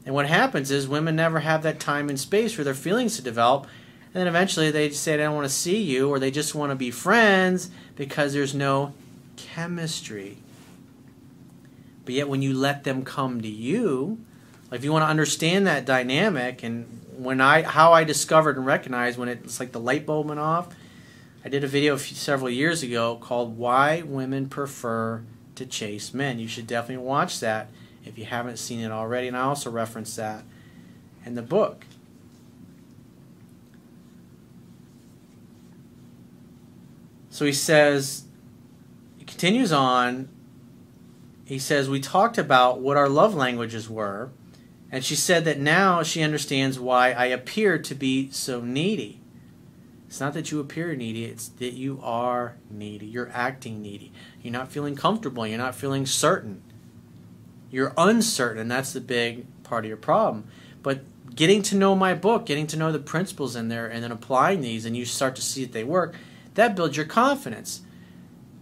And 0.04 0.14
what 0.14 0.28
happens 0.28 0.70
is 0.70 0.88
women 0.88 1.16
never 1.16 1.40
have 1.40 1.62
that 1.62 1.80
time 1.80 2.08
and 2.08 2.18
space 2.18 2.52
for 2.52 2.64
their 2.64 2.74
feelings 2.74 3.16
to 3.16 3.22
develop. 3.22 3.66
And 4.06 4.20
then 4.20 4.26
eventually 4.26 4.70
they 4.70 4.90
say 4.90 5.14
I 5.14 5.18
don't 5.18 5.34
want 5.34 5.46
to 5.46 5.54
see 5.54 5.80
you 5.80 6.10
or 6.10 6.18
they 6.18 6.30
just 6.30 6.54
want 6.54 6.70
to 6.70 6.76
be 6.76 6.90
friends 6.90 7.70
because 7.94 8.32
there's 8.32 8.54
no 8.54 8.94
chemistry. 9.36 10.38
But 12.04 12.14
yet 12.14 12.28
when 12.28 12.42
you 12.42 12.52
let 12.52 12.84
them 12.84 13.04
come 13.04 13.40
to 13.40 13.48
you, 13.48 14.18
like 14.70 14.78
if 14.78 14.84
you 14.84 14.92
want 14.92 15.04
to 15.04 15.08
understand 15.08 15.66
that 15.66 15.84
dynamic 15.84 16.62
and 16.62 17.00
when 17.24 17.40
I 17.40 17.62
how 17.62 17.92
I 17.92 18.04
discovered 18.04 18.56
and 18.56 18.66
recognized 18.66 19.18
when 19.18 19.28
it's 19.28 19.60
like 19.60 19.72
the 19.72 19.80
light 19.80 20.06
bulb 20.06 20.28
went 20.28 20.40
off. 20.40 20.74
I 21.44 21.48
did 21.48 21.64
a 21.64 21.66
video 21.66 21.96
few, 21.96 22.16
several 22.16 22.48
years 22.50 22.82
ago 22.82 23.16
called 23.16 23.58
"Why 23.58 24.02
Women 24.02 24.48
Prefer 24.48 25.22
to 25.56 25.66
Chase 25.66 26.14
Men." 26.14 26.38
You 26.38 26.48
should 26.48 26.66
definitely 26.66 27.04
watch 27.04 27.40
that 27.40 27.68
if 28.04 28.18
you 28.18 28.24
haven't 28.24 28.58
seen 28.58 28.80
it 28.80 28.90
already, 28.90 29.28
and 29.28 29.36
I 29.36 29.42
also 29.42 29.70
reference 29.70 30.14
that 30.16 30.44
in 31.24 31.34
the 31.34 31.42
book. 31.42 31.86
So 37.30 37.46
he 37.46 37.52
says, 37.52 38.24
he 39.16 39.24
continues 39.24 39.72
on. 39.72 40.28
He 41.46 41.58
says, 41.58 41.88
We 41.88 41.98
talked 41.98 42.36
about 42.36 42.80
what 42.80 42.96
our 42.96 43.08
love 43.08 43.34
languages 43.34 43.88
were 43.88 44.30
and 44.92 45.02
she 45.02 45.16
said 45.16 45.46
that 45.46 45.58
now 45.58 46.02
she 46.02 46.22
understands 46.22 46.78
why 46.78 47.12
I 47.12 47.26
appear 47.26 47.78
to 47.78 47.94
be 47.94 48.30
so 48.30 48.60
needy. 48.60 49.20
It's 50.06 50.20
not 50.20 50.34
that 50.34 50.52
you 50.52 50.60
appear 50.60 50.94
needy, 50.94 51.24
it's 51.24 51.48
that 51.48 51.72
you 51.72 51.98
are 52.02 52.56
needy. 52.70 53.06
You're 53.06 53.30
acting 53.32 53.80
needy. 53.80 54.12
You're 54.42 54.52
not 54.52 54.70
feeling 54.70 54.94
comfortable. 54.94 55.46
You're 55.46 55.56
not 55.56 55.74
feeling 55.74 56.04
certain. 56.04 56.62
You're 57.70 57.94
uncertain, 57.96 58.60
and 58.60 58.70
that's 58.70 58.92
the 58.92 59.00
big 59.00 59.46
part 59.62 59.86
of 59.86 59.88
your 59.88 59.96
problem. 59.96 60.44
But 60.82 61.00
getting 61.34 61.62
to 61.62 61.76
know 61.76 61.94
my 61.94 62.12
book, 62.12 62.44
getting 62.44 62.66
to 62.66 62.76
know 62.76 62.92
the 62.92 62.98
principles 62.98 63.56
in 63.56 63.68
there, 63.68 63.86
and 63.86 64.04
then 64.04 64.12
applying 64.12 64.60
these, 64.60 64.84
and 64.84 64.94
you 64.94 65.06
start 65.06 65.34
to 65.36 65.42
see 65.42 65.64
that 65.64 65.72
they 65.72 65.84
work, 65.84 66.14
that 66.52 66.76
builds 66.76 66.98
your 66.98 67.06
confidence. 67.06 67.80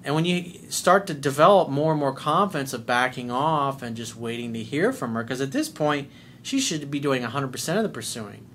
And 0.02 0.14
when 0.14 0.24
you 0.24 0.70
start 0.70 1.06
to 1.08 1.14
develop 1.14 1.68
more 1.68 1.92
and 1.92 2.00
more 2.00 2.14
confidence 2.14 2.72
of 2.72 2.86
backing 2.86 3.30
off 3.30 3.82
and 3.82 3.96
just 3.96 4.16
waiting 4.16 4.52
to 4.54 4.62
hear 4.62 4.92
from 4.92 5.14
her, 5.14 5.22
because 5.22 5.40
at 5.40 5.52
this 5.52 5.68
point, 5.68 6.08
she 6.42 6.58
should 6.58 6.90
be 6.90 7.00
doing 7.00 7.22
100% 7.22 7.76
of 7.76 7.82
the 7.82 7.88
pursuing. 7.88 8.46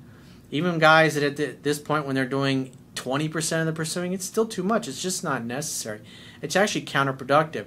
Even 0.49 0.79
guys 0.79 1.15
that 1.15 1.39
at 1.39 1.63
this 1.63 1.79
point, 1.79 2.05
when 2.05 2.15
they're 2.15 2.25
doing 2.25 2.71
20% 2.95 3.59
of 3.59 3.65
the 3.67 3.73
pursuing, 3.73 4.13
it's 4.13 4.25
still 4.25 4.45
too 4.45 4.63
much. 4.63 4.87
It's 4.87 5.01
just 5.01 5.23
not 5.23 5.45
necessary. 5.45 6.01
It's 6.41 6.55
actually 6.55 6.85
counterproductive. 6.85 7.65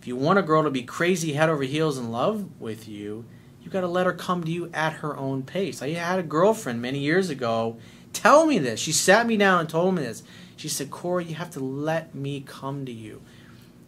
If 0.00 0.06
you 0.06 0.16
want 0.16 0.38
a 0.38 0.42
girl 0.42 0.64
to 0.64 0.70
be 0.70 0.82
crazy 0.82 1.34
head 1.34 1.50
over 1.50 1.62
heels 1.62 1.98
in 1.98 2.10
love 2.10 2.60
with 2.60 2.88
you, 2.88 3.26
you've 3.60 3.72
got 3.72 3.82
to 3.82 3.88
let 3.88 4.06
her 4.06 4.12
come 4.12 4.42
to 4.42 4.50
you 4.50 4.70
at 4.72 4.94
her 4.94 5.16
own 5.16 5.42
pace. 5.42 5.82
I 5.82 5.90
had 5.90 6.18
a 6.18 6.24
girlfriend 6.24 6.80
many 6.80 7.00
years 7.00 7.30
ago 7.30 7.78
tell 8.12 8.46
me 8.46 8.58
this. 8.58 8.80
She 8.80 8.92
sat 8.92 9.26
me 9.26 9.36
down 9.36 9.60
and 9.60 9.68
told 9.68 9.94
me 9.94 10.02
this. 10.02 10.22
She 10.60 10.68
said, 10.68 10.90
Corey, 10.90 11.24
you 11.24 11.36
have 11.36 11.52
to 11.52 11.60
let 11.60 12.14
me 12.14 12.42
come 12.46 12.84
to 12.84 12.92
you. 12.92 13.22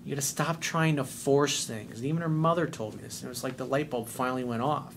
You 0.06 0.14
got 0.14 0.22
to 0.22 0.26
stop 0.26 0.58
trying 0.58 0.96
to 0.96 1.04
force 1.04 1.66
things. 1.66 1.98
And 1.98 2.06
even 2.06 2.22
her 2.22 2.30
mother 2.30 2.66
told 2.66 2.94
me 2.94 3.02
this. 3.02 3.22
It 3.22 3.28
was 3.28 3.44
like 3.44 3.58
the 3.58 3.66
light 3.66 3.90
bulb 3.90 4.08
finally 4.08 4.42
went 4.42 4.62
off. 4.62 4.94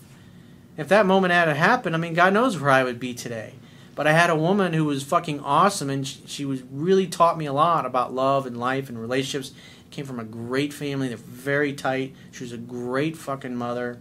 If 0.78 0.88
that 0.88 1.04
moment 1.04 1.34
had 1.34 1.54
happened, 1.54 1.94
I 1.94 1.98
mean, 1.98 2.14
God 2.14 2.32
knows 2.32 2.58
where 2.58 2.70
I 2.70 2.82
would 2.82 2.98
be 2.98 3.12
today. 3.12 3.56
But 3.94 4.06
I 4.06 4.12
had 4.12 4.30
a 4.30 4.36
woman 4.36 4.72
who 4.72 4.86
was 4.86 5.02
fucking 5.02 5.40
awesome, 5.40 5.90
and 5.90 6.08
she, 6.08 6.22
she 6.24 6.44
was 6.46 6.62
really 6.62 7.06
taught 7.06 7.36
me 7.36 7.44
a 7.44 7.52
lot 7.52 7.84
about 7.84 8.14
love 8.14 8.46
and 8.46 8.58
life 8.58 8.88
and 8.88 8.98
relationships. 8.98 9.52
Came 9.90 10.06
from 10.06 10.18
a 10.18 10.24
great 10.24 10.72
family. 10.72 11.08
They're 11.08 11.18
very 11.18 11.74
tight. 11.74 12.14
She 12.32 12.42
was 12.42 12.52
a 12.52 12.56
great 12.56 13.18
fucking 13.18 13.54
mother. 13.54 13.98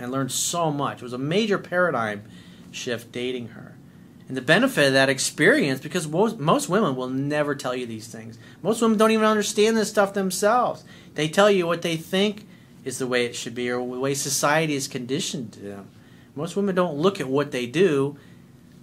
I 0.00 0.06
learned 0.06 0.32
so 0.32 0.70
much. 0.70 1.02
It 1.02 1.02
was 1.02 1.12
a 1.12 1.18
major 1.18 1.58
paradigm 1.58 2.22
shift 2.70 3.12
dating 3.12 3.48
her. 3.48 3.73
And 4.26 4.36
the 4.36 4.42
benefit 4.42 4.86
of 4.86 4.92
that 4.94 5.10
experience, 5.10 5.80
because 5.80 6.08
most, 6.08 6.38
most 6.38 6.68
women 6.68 6.96
will 6.96 7.10
never 7.10 7.54
tell 7.54 7.74
you 7.74 7.84
these 7.84 8.08
things. 8.08 8.38
Most 8.62 8.80
women 8.80 8.96
don't 8.96 9.10
even 9.10 9.26
understand 9.26 9.76
this 9.76 9.90
stuff 9.90 10.14
themselves. 10.14 10.82
They 11.14 11.28
tell 11.28 11.50
you 11.50 11.66
what 11.66 11.82
they 11.82 11.96
think 11.96 12.46
is 12.84 12.98
the 12.98 13.06
way 13.06 13.26
it 13.26 13.36
should 13.36 13.54
be 13.54 13.70
or 13.70 13.78
the 13.78 14.00
way 14.00 14.14
society 14.14 14.74
is 14.74 14.88
conditioned 14.88 15.52
to 15.52 15.60
them. 15.60 15.88
Most 16.34 16.56
women 16.56 16.74
don't 16.74 16.96
look 16.96 17.20
at 17.20 17.28
what 17.28 17.52
they 17.52 17.66
do, 17.66 18.16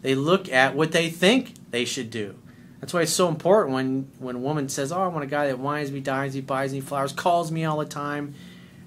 they 0.01 0.15
look 0.15 0.49
at 0.49 0.75
what 0.75 0.91
they 0.91 1.09
think 1.09 1.53
they 1.71 1.85
should 1.85 2.09
do. 2.09 2.35
That's 2.79 2.93
why 2.93 3.01
it's 3.01 3.13
so 3.13 3.27
important 3.27 3.75
when, 3.75 4.07
when 4.17 4.37
a 4.37 4.39
woman 4.39 4.67
says, 4.69 4.91
Oh, 4.91 5.01
I 5.01 5.07
want 5.07 5.23
a 5.23 5.27
guy 5.27 5.47
that 5.47 5.59
wines 5.59 5.91
me, 5.91 5.99
dines 5.99 6.33
me, 6.33 6.41
buys 6.41 6.73
me 6.73 6.81
flowers, 6.81 7.13
calls 7.13 7.51
me 7.51 7.63
all 7.63 7.77
the 7.77 7.85
time. 7.85 8.33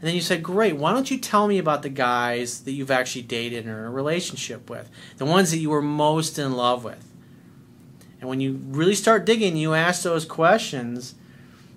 And 0.05 0.11
then 0.11 0.17
you 0.17 0.21
say, 0.21 0.37
Great, 0.37 0.77
why 0.77 0.93
don't 0.93 1.11
you 1.11 1.17
tell 1.17 1.49
me 1.49 1.57
about 1.57 1.81
the 1.81 1.89
guys 1.89 2.65
that 2.65 2.73
you've 2.73 2.91
actually 2.91 3.23
dated 3.23 3.67
or 3.67 3.79
in 3.79 3.87
a 3.87 3.91
relationship 3.91 4.69
with? 4.69 4.91
The 5.17 5.25
ones 5.25 5.51
that 5.51 5.57
you 5.57 5.71
were 5.71 5.81
most 5.81 6.39
in 6.39 6.53
love 6.53 6.85
with. 6.85 7.11
And 8.21 8.29
when 8.29 8.39
you 8.39 8.61
really 8.67 8.97
start 8.97 9.25
digging, 9.25 9.57
you 9.57 9.73
ask 9.73 10.03
those 10.03 10.27
questions, 10.27 11.15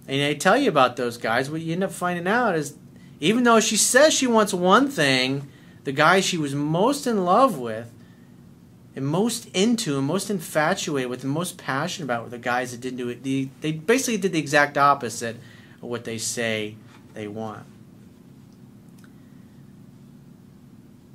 and 0.10 0.20
they 0.20 0.36
tell 0.36 0.58
you 0.58 0.68
about 0.68 0.98
those 0.98 1.18
guys. 1.18 1.50
What 1.50 1.62
you 1.62 1.72
end 1.72 1.86
up 1.86 1.94
finding 1.94 2.28
out 2.28 2.56
is 2.56 2.76
even 3.22 3.46
though 3.46 3.62
she 3.62 3.78
says 3.78 4.14
she 4.14 4.28
wants 4.28 4.54
one 4.54 4.90
thing, 4.90 5.48
the 5.86 5.94
guy 5.94 6.20
she 6.20 6.38
was 6.38 6.54
most 6.54 7.08
in 7.08 7.24
love 7.24 7.58
with 7.58 7.94
and 8.94 9.08
most 9.08 9.48
into 9.56 9.98
and 9.98 10.06
most 10.06 10.30
infatuated 10.30 11.10
with 11.10 11.24
and 11.24 11.32
most 11.32 11.58
passionate 11.58 12.08
about 12.08 12.26
were 12.26 12.30
the 12.32 12.38
guys 12.38 12.72
that 12.72 12.82
didn't 12.82 12.98
do 12.98 13.08
it. 13.08 13.24
The, 13.24 13.48
they 13.62 13.72
basically 13.72 14.18
did 14.18 14.34
the 14.34 14.40
exact 14.40 14.78
opposite 14.78 15.38
of 15.82 15.84
what 15.84 16.04
they 16.04 16.18
say 16.18 16.76
they 17.14 17.30
want. 17.30 17.66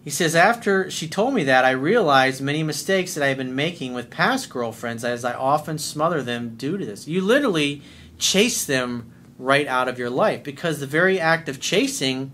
He 0.03 0.11
says, 0.11 0.35
After 0.35 0.91
she 0.91 1.09
told 1.09 1.33
me 1.35 1.45
that, 1.45 1.65
I 1.65 1.71
realized 1.71 2.43
many 2.43 2.63
mistakes 2.63 3.15
that 3.15 3.23
I 3.23 3.29
had 3.29 3.37
been 3.37 3.55
making 3.55 3.95
with 3.95 4.11
past 4.11 4.51
girlfriends 4.51 5.05
as 5.05 5.25
I 5.25 5.35
often 5.35 5.79
smother 5.79 6.23
them 6.23 6.57
due 6.57 6.77
to 6.77 6.85
this. 6.85 7.07
You 7.07 7.21
literally 7.21 7.83
chase 8.19 8.65
them 8.65 9.13
right 9.39 9.67
out 9.67 9.89
of 9.89 9.99
your 9.99 10.11
life 10.11 10.43
because 10.43 10.81
the 10.81 10.87
very 10.87 11.21
act 11.21 11.49
of 11.49 11.61
chasing 11.61 12.33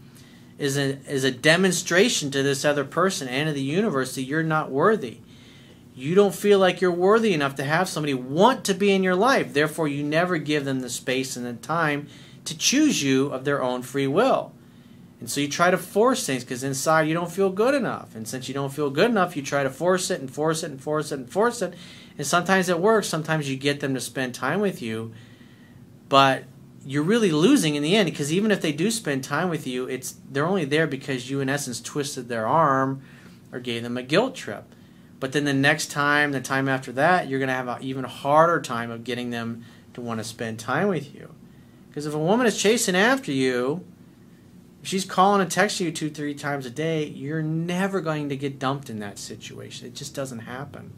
is 0.58 0.76
a, 0.76 0.98
is 1.10 1.25
a 1.25 1.30
demonstration 1.30 2.30
to 2.30 2.42
this 2.42 2.64
other 2.64 2.84
person 2.84 3.28
and 3.28 3.48
to 3.48 3.52
the 3.52 3.62
universe 3.62 4.14
that 4.14 4.22
you're 4.22 4.42
not 4.42 4.70
worthy. 4.70 5.18
You 5.94 6.14
don't 6.14 6.34
feel 6.34 6.58
like 6.58 6.80
you're 6.80 6.90
worthy 6.90 7.34
enough 7.34 7.56
to 7.56 7.64
have 7.64 7.88
somebody 7.88 8.14
want 8.14 8.64
to 8.66 8.75
be 8.75 8.92
in 8.92 9.02
your 9.02 9.16
life. 9.16 9.52
Therefore, 9.52 9.88
you 9.88 10.02
never 10.04 10.38
give 10.38 10.64
them 10.64 10.80
the 10.80 10.90
space 10.90 11.37
and 11.37 11.44
the 11.44 11.54
time 11.54 12.08
to 12.44 12.56
choose 12.56 13.02
you 13.02 13.26
of 13.26 13.44
their 13.44 13.62
own 13.62 13.82
free 13.82 14.06
will. 14.06 14.52
And 15.20 15.28
so 15.28 15.40
you 15.40 15.48
try 15.48 15.70
to 15.70 15.78
force 15.78 16.25
things 16.25 16.44
because 16.44 16.62
inside 16.62 17.08
you 17.08 17.14
don't 17.14 17.30
feel 17.30 17.50
good 17.50 17.75
enough. 17.75 18.14
And 18.14 18.26
since 18.28 18.46
you 18.46 18.54
don't 18.54 18.72
feel 18.72 18.90
good 18.90 19.10
enough, 19.10 19.37
you 19.37 19.42
try 19.42 19.62
to 19.64 19.70
force 19.70 20.10
it 20.10 20.20
and 20.20 20.30
force 20.30 20.62
it 20.62 20.70
and 20.70 20.80
force 20.80 21.10
it 21.10 21.18
and 21.18 21.30
force 21.30 21.60
it. 21.60 21.75
And 22.16 22.26
sometimes 22.26 22.68
it 22.68 22.78
works. 22.78 23.08
Sometimes 23.08 23.50
you 23.50 23.56
get 23.56 23.80
them 23.80 23.94
to 23.94 24.00
spend 24.00 24.34
time 24.34 24.60
with 24.60 24.80
you. 24.80 25.12
But 26.08 26.44
you're 26.84 27.02
really 27.02 27.32
losing 27.32 27.75
in 27.75 27.82
the 27.82 27.96
end 27.96 28.06
because 28.06 28.32
even 28.32 28.50
if 28.50 28.62
they 28.62 28.72
do 28.72 28.90
spend 28.90 29.25
time 29.25 29.50
with 29.50 29.66
you, 29.66 29.87
it's 29.87 30.14
they're 30.30 30.46
only 30.46 30.64
there 30.64 30.87
because 30.87 31.28
you 31.28 31.40
in 31.40 31.48
essence 31.48 31.80
twisted 31.80 32.28
their 32.28 32.46
arm 32.46 33.02
or 33.52 33.58
gave 33.58 33.82
them 33.82 33.96
a 33.96 34.02
guilt 34.02 34.34
trip. 34.34 34.64
But 35.20 35.32
then 35.32 35.44
the 35.44 35.52
next 35.52 35.90
time, 35.90 36.30
the 36.30 36.40
time 36.40 36.68
after 36.68 36.92
that, 36.92 37.28
you're 37.28 37.40
going 37.40 37.48
to 37.48 37.54
have 37.54 37.68
an 37.68 37.82
even 37.82 38.04
harder 38.04 38.60
time 38.60 38.90
of 38.90 39.02
getting 39.02 39.30
them 39.30 39.64
to 39.94 40.00
want 40.00 40.20
to 40.20 40.25
spend 40.25 40.60
time 40.60 40.88
with 40.88 41.12
you. 41.12 41.34
Because 41.88 42.06
if 42.06 42.14
a 42.14 42.18
woman 42.18 42.46
is 42.46 42.60
chasing 42.60 42.94
after 42.94 43.32
you, 43.32 43.84
if 44.82 44.88
she's 44.88 45.04
calling 45.04 45.40
and 45.40 45.50
texting 45.50 45.87
you 45.87 45.92
two, 45.92 46.11
three 46.11 46.35
times 46.35 46.66
a 46.66 46.70
day, 46.70 47.04
you're 47.04 47.42
never 47.42 48.00
going 48.00 48.28
to 48.28 48.37
get 48.37 48.58
dumped 48.58 48.88
in 48.88 49.00
that 49.00 49.18
situation. 49.18 49.87
It 49.87 49.94
just 49.94 50.14
doesn't 50.14 50.40
happen. 50.40 50.92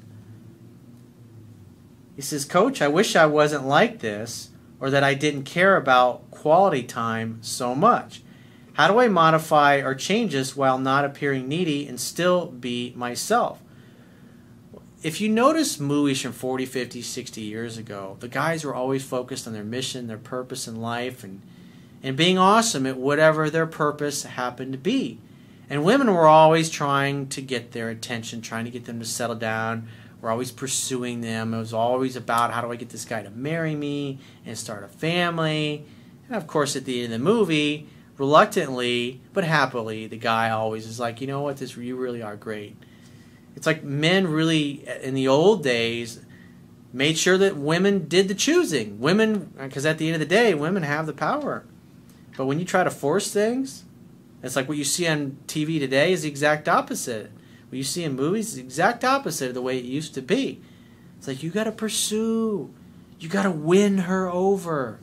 He 2.17 2.23
says, 2.23 2.45
Coach, 2.45 2.83
I 2.83 2.89
wish 2.89 3.17
I 3.17 3.27
wasn't 3.27 3.67
like 3.67 4.01
this 4.01 4.51
or 4.81 4.91
that 4.91 5.05
I 5.05 5.15
didn't 5.15 5.45
care 5.45 5.77
about 5.77 6.31
quality 6.31 6.83
time 6.83 7.39
so 7.43 7.75
much? 7.75 8.23
How 8.75 8.89
do 8.89 8.99
I 8.99 9.09
modify 9.09 9.77
or 9.77 9.95
change 9.95 10.33
this 10.33 10.57
while 10.57 10.79
not 10.79 11.05
appearing 11.05 11.49
needy 11.49 11.87
and 11.87 12.01
still 12.01 12.47
be 12.47 12.95
myself? 12.97 13.63
If 15.03 15.21
you 15.21 15.29
notice 15.29 15.81
movies 15.81 16.21
from 16.21 16.33
40, 16.33 16.67
50, 16.67 17.03
60 17.03 17.41
years 17.41 17.79
ago, 17.79 18.17
the 18.21 18.29
guys 18.29 18.65
were 18.65 18.75
always 18.75 19.05
focused 19.05 19.47
on 19.47 19.53
their 19.53 19.65
mission, 19.65 20.07
their 20.07 20.19
purpose 20.19 20.69
in 20.69 20.81
life, 20.81 21.25
and, 21.25 21.43
and 22.03 22.17
being 22.17 22.39
awesome 22.39 22.87
at 22.87 22.97
whatever 22.97 23.51
their 23.51 23.67
purpose 23.67 24.23
happened 24.25 24.73
to 24.73 24.79
be. 24.79 25.19
And 25.69 25.85
women 25.85 26.13
were 26.13 26.27
always 26.27 26.69
trying 26.71 27.29
to 27.29 27.41
get 27.41 27.73
their 27.73 27.91
attention, 27.91 28.43
trying 28.43 28.65
to 28.65 28.71
get 28.71 28.87
them 28.87 28.99
to 28.99 29.05
settle 29.05 29.37
down, 29.37 29.89
we're 30.21 30.31
always 30.31 30.51
pursuing 30.51 31.21
them. 31.23 31.55
It 31.55 31.59
was 31.59 31.73
always 31.73 32.15
about 32.17 32.53
how 32.53 32.61
do 32.61 32.71
I 32.71 32.77
get 32.77 32.91
this 32.91 33.05
guy 33.05 33.23
to 33.23 33.31
marry 33.31 33.75
me 33.75 34.19
and 34.45 34.57
start 34.57 34.85
a 34.85 34.89
family. 34.89 35.85
And 36.27 36.37
of 36.37 36.47
course, 36.47 36.77
at 36.77 36.85
the 36.85 37.03
end 37.03 37.13
of 37.13 37.19
the 37.19 37.25
movie, 37.25 37.89
reluctantly 38.19 39.21
but 39.33 39.45
happily, 39.45 40.07
the 40.07 40.19
guy 40.19 40.51
always 40.51 40.87
is 40.87 41.01
like, 41.01 41.21
you 41.21 41.27
know 41.27 41.41
what, 41.41 41.57
this 41.57 41.77
you 41.77 41.97
really 41.97 42.23
are 42.23 42.37
great. 42.37 42.77
It's 43.57 43.67
like 43.67 43.83
men 43.83 44.29
really 44.29 44.87
in 45.03 45.15
the 45.15 45.29
old 45.29 45.63
days 45.63 46.21
made 46.93 47.17
sure 47.17 47.39
that 47.39 47.57
women 47.57 48.07
did 48.07 48.29
the 48.29 48.35
choosing. 48.35 49.01
Women, 49.01 49.53
because 49.57 49.87
at 49.87 49.99
the 49.99 50.07
end 50.07 50.15
of 50.15 50.21
the 50.21 50.35
day, 50.35 50.55
women 50.55 50.83
have 50.83 51.07
the 51.07 51.13
power. 51.13 51.65
But 52.37 52.47
when 52.47 52.59
you 52.59 52.65
try 52.65 52.85
to 52.85 52.91
force 52.91 53.33
things, 53.33 53.85
it's 54.43 54.57
like 54.57 54.69
what 54.69 54.79
you 54.79 54.85
see 54.85 55.07
on 55.07 55.39
TV 55.47 55.79
today 55.79 56.13
is 56.13 56.23
the 56.23 56.29
exact 56.29 56.69
opposite 56.69 57.31
what 57.71 57.77
you 57.77 57.85
see 57.85 58.03
in 58.03 58.17
movies 58.17 58.49
is 58.49 58.55
the 58.57 58.63
exact 58.63 59.05
opposite 59.05 59.49
of 59.49 59.55
the 59.55 59.63
way 59.63 59.79
it 59.79 59.85
used 59.85 60.13
to 60.15 60.23
be. 60.23 60.61
It's 61.17 61.29
like 61.29 61.45
you 61.45 61.51
got 61.51 61.65
to 61.65 61.73
pursue, 61.73 62.75
you 63.21 63.29
got 63.29 63.45
to 63.45 63.51
win 63.51 63.99
her 63.99 64.29
over. 64.29 64.99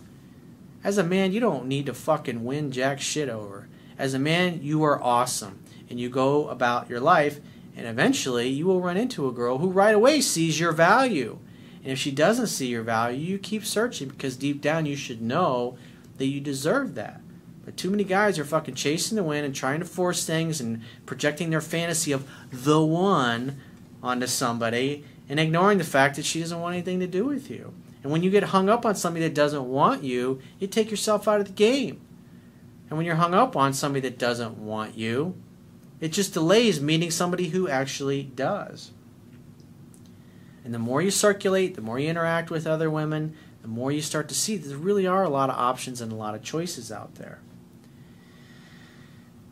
As 0.84 0.98
a 0.98 1.03
man, 1.03 1.31
you 1.31 1.39
don't 1.39 1.67
need 1.67 1.86
to 1.86 1.93
fucking 1.93 2.43
win 2.43 2.72
jack 2.72 3.00
shit 3.00 3.29
over. 3.29 3.69
As 3.98 4.13
a 4.13 4.19
man, 4.19 4.60
you 4.62 4.84
are 4.84 5.01
awesome, 5.01 5.63
and 5.89 5.98
you 5.98 6.10
go 6.10 6.50
about 6.50 6.89
your 6.89 7.00
life, 7.00 7.39
and 7.75 7.88
eventually 7.88 8.50
you 8.50 8.65
will 8.65 8.81
run 8.81 8.98
into 8.98 9.29
a 9.29 9.34
girl 9.34 9.60
who 9.60 9.69
right 9.69 9.96
away 9.96 10.19
sees 10.19 10.60
your 10.60 10.74
value. 10.74 11.39
And 11.84 11.93
if 11.93 11.98
she 11.98 12.12
doesn't 12.12 12.48
see 12.48 12.67
your 12.67 12.84
value, 12.84 13.19
you 13.19 13.38
keep 13.38 13.65
searching 13.65 14.10
because 14.10 14.36
deep 14.36 14.60
down 14.60 14.86
you 14.86 14.98
should 14.98 15.22
know 15.22 15.77
that 16.17 16.27
you 16.27 16.39
deserve 16.39 16.95
that. 16.95 17.21
But 17.65 17.75
too 17.75 17.89
many 17.89 18.03
guys 18.03 18.39
are 18.39 18.45
fucking 18.45 18.75
chasing 18.75 19.17
the 19.17 19.24
wind 19.24 19.45
and 19.45 19.53
trying 19.53 19.79
to 19.79 19.86
force 19.86 20.25
things 20.25 20.62
and 20.62 20.81
projecting 21.05 21.50
their 21.50 21.62
fantasy 21.62 22.12
of 22.12 22.27
the 22.51 22.81
one 22.83 23.59
onto 24.01 24.27
somebody 24.27 25.03
and 25.27 25.39
ignoring 25.39 25.77
the 25.77 25.83
fact 25.83 26.15
that 26.15 26.25
she 26.25 26.39
doesn't 26.39 26.62
want 26.62 26.75
anything 26.75 27.00
to 27.01 27.07
do 27.07 27.25
with 27.25 27.50
you. 27.50 27.74
And 28.03 28.12
when 28.12 28.24
you 28.24 28.29
get 28.29 28.43
hung 28.43 28.69
up 28.69 28.86
on 28.86 28.95
somebody 28.95 29.25
that 29.25 29.36
doesn't 29.36 29.67
want 29.67 30.03
you, 30.03 30.39
you 30.59 30.67
take 30.67 30.89
yourself 30.89 31.27
out 31.27 31.41
of 31.41 31.47
the 31.47 31.51
game. 31.51 32.00
And 32.89 32.97
when 32.97 33.05
you're 33.05 33.15
hung 33.15 33.33
up 33.33 33.57
on 33.57 33.74
somebody 33.74 34.07
that 34.07 34.17
doesn't 34.17 34.57
want 34.57 34.97
you, 34.97 35.36
it 36.00 36.13
just 36.13 36.33
delays 36.33 36.79
meeting 36.79 37.12
somebody 37.12 37.50
who 37.50 37.67
actually 37.67 38.24
does. 38.24 38.91
And 40.63 40.74
the 40.74 40.79
more 40.79 41.01
you 41.01 41.12
circulate, 41.12 41.75
the 41.75 41.81
more 41.81 42.00
you 42.00 42.09
interact 42.09 42.50
with 42.50 42.67
other 42.67 42.89
women, 42.89 43.36
the 43.67 43.74
more 43.74 43.91
you 43.91 44.01
start 44.01 44.29
to 44.29 44.33
see 44.33 44.55
there 44.55 44.77
really 44.77 45.05
are 45.05 45.24
a 45.24 45.29
lot 45.29 45.50
of 45.50 45.57
options 45.57 46.00
and 46.00 46.09
a 46.09 46.15
lot 46.15 46.33
of 46.33 46.41
choices 46.41 46.89
out 46.89 47.15
there. 47.15 47.39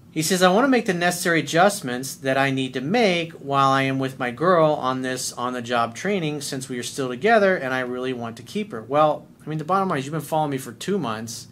He 0.10 0.22
says, 0.22 0.42
I 0.42 0.50
want 0.54 0.64
to 0.64 0.70
make 0.70 0.86
the 0.86 0.94
necessary 0.94 1.42
adjustments 1.42 2.16
that 2.16 2.38
I 2.38 2.50
need 2.50 2.74
to 2.76 2.82
make 2.82 3.34
while 3.34 3.72
I 3.72 3.82
am 3.82 4.00
with 4.00 4.18
my 4.18 4.32
girl 4.32 4.72
on 4.72 5.02
this 5.02 5.34
on 5.34 5.52
the 5.52 5.62
job 5.62 5.96
training 5.96 6.40
since 6.40 6.70
we 6.70 6.80
are 6.80 6.84
still 6.84 7.10
together 7.10 7.58
and 7.58 7.74
I 7.74 7.82
really 7.82 8.14
want 8.14 8.38
to 8.38 8.44
keep 8.44 8.72
her. 8.72 8.82
Well, 8.82 9.28
I 9.46 9.50
mean, 9.50 9.58
the 9.58 9.66
bottom 9.66 9.90
line 9.90 10.00
is 10.00 10.06
you've 10.06 10.14
been 10.14 10.22
following 10.22 10.52
me 10.52 10.60
for 10.60 10.72
two 10.72 10.98
months 10.98 11.50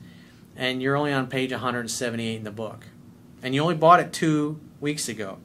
and 0.56 0.82
you're 0.82 0.96
only 0.96 1.12
on 1.12 1.28
page 1.28 1.52
178 1.52 2.38
in 2.38 2.44
the 2.46 2.52
book. 2.52 2.86
And 3.42 3.54
you 3.54 3.62
only 3.62 3.76
bought 3.76 4.00
it 4.00 4.14
two 4.14 4.62
weeks 4.80 5.10
ago. 5.10 5.40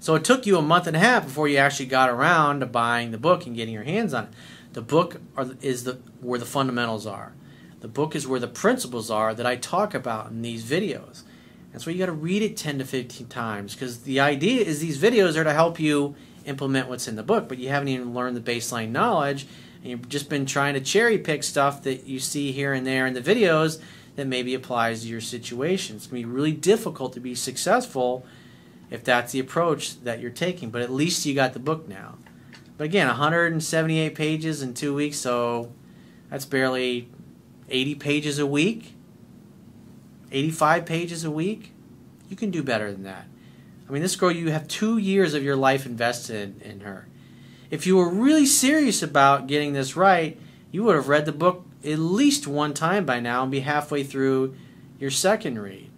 So 0.00 0.16
it 0.16 0.24
took 0.24 0.44
you 0.44 0.58
a 0.58 0.62
month 0.62 0.88
and 0.88 0.96
a 0.96 1.00
half 1.00 1.22
before 1.22 1.46
you 1.46 1.58
actually 1.58 1.86
got 1.86 2.10
around 2.10 2.60
to 2.60 2.66
buying 2.66 3.12
the 3.12 3.18
book 3.18 3.46
and 3.46 3.54
getting 3.54 3.74
your 3.74 3.84
hands 3.84 4.12
on 4.12 4.24
it. 4.24 4.30
The 4.78 4.82
book 4.82 5.20
are, 5.36 5.48
is 5.60 5.82
the 5.82 5.94
where 6.20 6.38
the 6.38 6.46
fundamentals 6.46 7.04
are. 7.04 7.32
The 7.80 7.88
book 7.88 8.14
is 8.14 8.28
where 8.28 8.38
the 8.38 8.46
principles 8.46 9.10
are 9.10 9.34
that 9.34 9.44
I 9.44 9.56
talk 9.56 9.92
about 9.92 10.30
in 10.30 10.42
these 10.42 10.62
videos. 10.62 11.24
That's 11.72 11.84
why 11.84 11.94
you 11.94 11.98
got 11.98 12.06
to 12.06 12.12
read 12.12 12.42
it 12.42 12.56
10 12.56 12.78
to 12.78 12.84
15 12.84 13.26
times 13.26 13.74
because 13.74 14.02
the 14.02 14.20
idea 14.20 14.64
is 14.64 14.78
these 14.78 15.02
videos 15.02 15.34
are 15.34 15.42
to 15.42 15.52
help 15.52 15.80
you 15.80 16.14
implement 16.44 16.88
what's 16.88 17.08
in 17.08 17.16
the 17.16 17.24
book, 17.24 17.48
but 17.48 17.58
you 17.58 17.70
haven't 17.70 17.88
even 17.88 18.14
learned 18.14 18.36
the 18.36 18.52
baseline 18.52 18.90
knowledge 18.90 19.48
and 19.82 19.90
you've 19.90 20.08
just 20.08 20.28
been 20.28 20.46
trying 20.46 20.74
to 20.74 20.80
cherry 20.80 21.18
pick 21.18 21.42
stuff 21.42 21.82
that 21.82 22.04
you 22.04 22.20
see 22.20 22.52
here 22.52 22.72
and 22.72 22.86
there 22.86 23.04
in 23.04 23.14
the 23.14 23.20
videos 23.20 23.80
that 24.14 24.28
maybe 24.28 24.54
applies 24.54 25.02
to 25.02 25.08
your 25.08 25.20
situation. 25.20 25.96
It's 25.96 26.06
going 26.06 26.22
to 26.22 26.28
be 26.28 26.32
really 26.32 26.52
difficult 26.52 27.14
to 27.14 27.20
be 27.20 27.34
successful 27.34 28.24
if 28.90 29.02
that's 29.02 29.32
the 29.32 29.40
approach 29.40 30.00
that 30.04 30.20
you're 30.20 30.30
taking, 30.30 30.70
but 30.70 30.82
at 30.82 30.92
least 30.92 31.26
you 31.26 31.34
got 31.34 31.52
the 31.52 31.58
book 31.58 31.88
now. 31.88 32.14
But 32.78 32.84
again, 32.84 33.08
178 33.08 34.14
pages 34.14 34.62
in 34.62 34.72
two 34.72 34.94
weeks, 34.94 35.18
so 35.18 35.72
that's 36.30 36.46
barely 36.46 37.10
80 37.68 37.96
pages 37.96 38.38
a 38.38 38.46
week, 38.46 38.94
85 40.30 40.86
pages 40.86 41.24
a 41.24 41.30
week. 41.30 41.72
You 42.30 42.36
can 42.36 42.50
do 42.50 42.62
better 42.62 42.92
than 42.92 43.02
that. 43.02 43.26
I 43.88 43.92
mean, 43.92 44.02
this 44.02 44.16
girl, 44.16 44.30
you 44.30 44.50
have 44.50 44.68
two 44.68 44.96
years 44.96 45.34
of 45.34 45.42
your 45.42 45.56
life 45.56 45.86
invested 45.86 46.62
in, 46.62 46.70
in 46.70 46.80
her. 46.80 47.08
If 47.70 47.86
you 47.86 47.96
were 47.96 48.08
really 48.08 48.46
serious 48.46 49.02
about 49.02 49.48
getting 49.48 49.72
this 49.72 49.96
right, 49.96 50.38
you 50.70 50.84
would 50.84 50.94
have 50.94 51.08
read 51.08 51.26
the 51.26 51.32
book 51.32 51.66
at 51.84 51.98
least 51.98 52.46
one 52.46 52.74
time 52.74 53.04
by 53.04 53.18
now 53.18 53.42
and 53.42 53.50
be 53.50 53.60
halfway 53.60 54.04
through 54.04 54.54
your 55.00 55.10
second 55.10 55.58
read. 55.58 55.90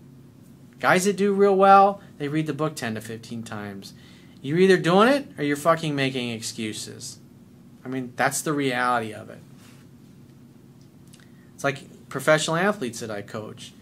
Guys 0.79 1.05
that 1.05 1.17
do 1.17 1.33
real 1.33 1.57
well, 1.57 2.01
they 2.19 2.29
read 2.29 2.47
the 2.47 2.55
book 2.55 2.75
10 2.75 2.95
to 2.95 3.01
15 3.01 3.43
times. 3.43 3.93
You're 4.43 4.59
either 4.59 4.77
doing 4.77 5.09
it 5.09 5.29
or 5.39 5.45
you're 5.45 5.57
fucking 5.57 5.95
making 5.95 6.31
excuses. 6.31 7.19
I 7.85 7.89
mean, 7.89 8.13
that's 8.17 8.43
the 8.43 8.53
reality 8.53 9.13
of 9.13 9.31
it. 9.31 9.39
It's 11.55 11.65
like 11.65 12.09
professional 12.09 12.57
athletes 12.57 13.01
that 13.01 13.11
I 13.11 13.23
coach. 13.23 13.73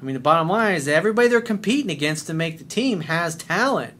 I 0.00 0.04
mean, 0.04 0.14
the 0.14 0.20
bottom 0.20 0.48
line 0.48 0.74
is 0.74 0.86
that 0.86 0.94
everybody 0.94 1.28
they're 1.28 1.40
competing 1.40 1.90
against 1.90 2.26
to 2.26 2.34
make 2.34 2.58
the 2.58 2.64
team 2.64 3.02
has 3.02 3.34
talent. 3.34 3.94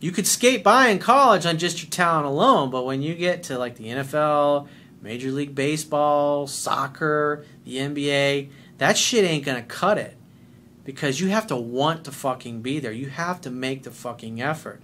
You 0.00 0.12
could 0.12 0.26
skate 0.26 0.62
by 0.62 0.88
in 0.88 0.98
college 0.98 1.46
on 1.46 1.58
just 1.58 1.82
your 1.82 1.90
talent 1.90 2.26
alone, 2.26 2.70
but 2.70 2.84
when 2.84 3.02
you 3.02 3.14
get 3.14 3.42
to 3.44 3.58
like 3.58 3.76
the 3.76 3.86
NFL, 3.86 4.68
Major 5.00 5.30
League 5.30 5.54
Baseball, 5.54 6.46
soccer, 6.46 7.44
the 7.64 7.76
NBA, 7.76 8.50
that 8.78 8.98
shit 8.98 9.24
ain't 9.24 9.44
gonna 9.44 9.62
cut 9.62 9.98
it. 9.98 10.16
Because 10.84 11.20
you 11.20 11.28
have 11.28 11.46
to 11.48 11.56
want 11.56 12.04
to 12.04 12.12
fucking 12.12 12.62
be 12.62 12.78
there. 12.78 12.92
You 12.92 13.08
have 13.08 13.40
to 13.40 13.50
make 13.50 13.82
the 13.82 13.90
fucking 13.90 14.40
effort. 14.40 14.80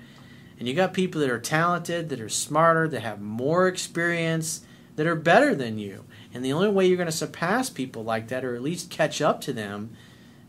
And 0.63 0.69
you 0.69 0.75
got 0.75 0.95
people 0.95 1.21
that 1.21 1.29
are 1.29 1.41
talented, 1.41 2.09
that 2.11 2.21
are 2.21 2.29
smarter, 2.29 2.87
that 2.87 3.01
have 3.01 3.21
more 3.21 3.67
experience, 3.67 4.61
that 4.95 5.09
are 5.09 5.17
better 5.17 5.57
than 5.57 5.77
you. 5.77 6.05
And 6.33 6.45
the 6.45 6.53
only 6.53 6.69
way 6.69 6.87
you're 6.87 6.97
going 6.97 7.07
to 7.07 7.11
surpass 7.11 7.69
people 7.69 8.05
like 8.05 8.29
that, 8.29 8.45
or 8.45 8.55
at 8.55 8.63
least 8.63 8.89
catch 8.89 9.21
up 9.21 9.41
to 9.41 9.53
them, 9.53 9.91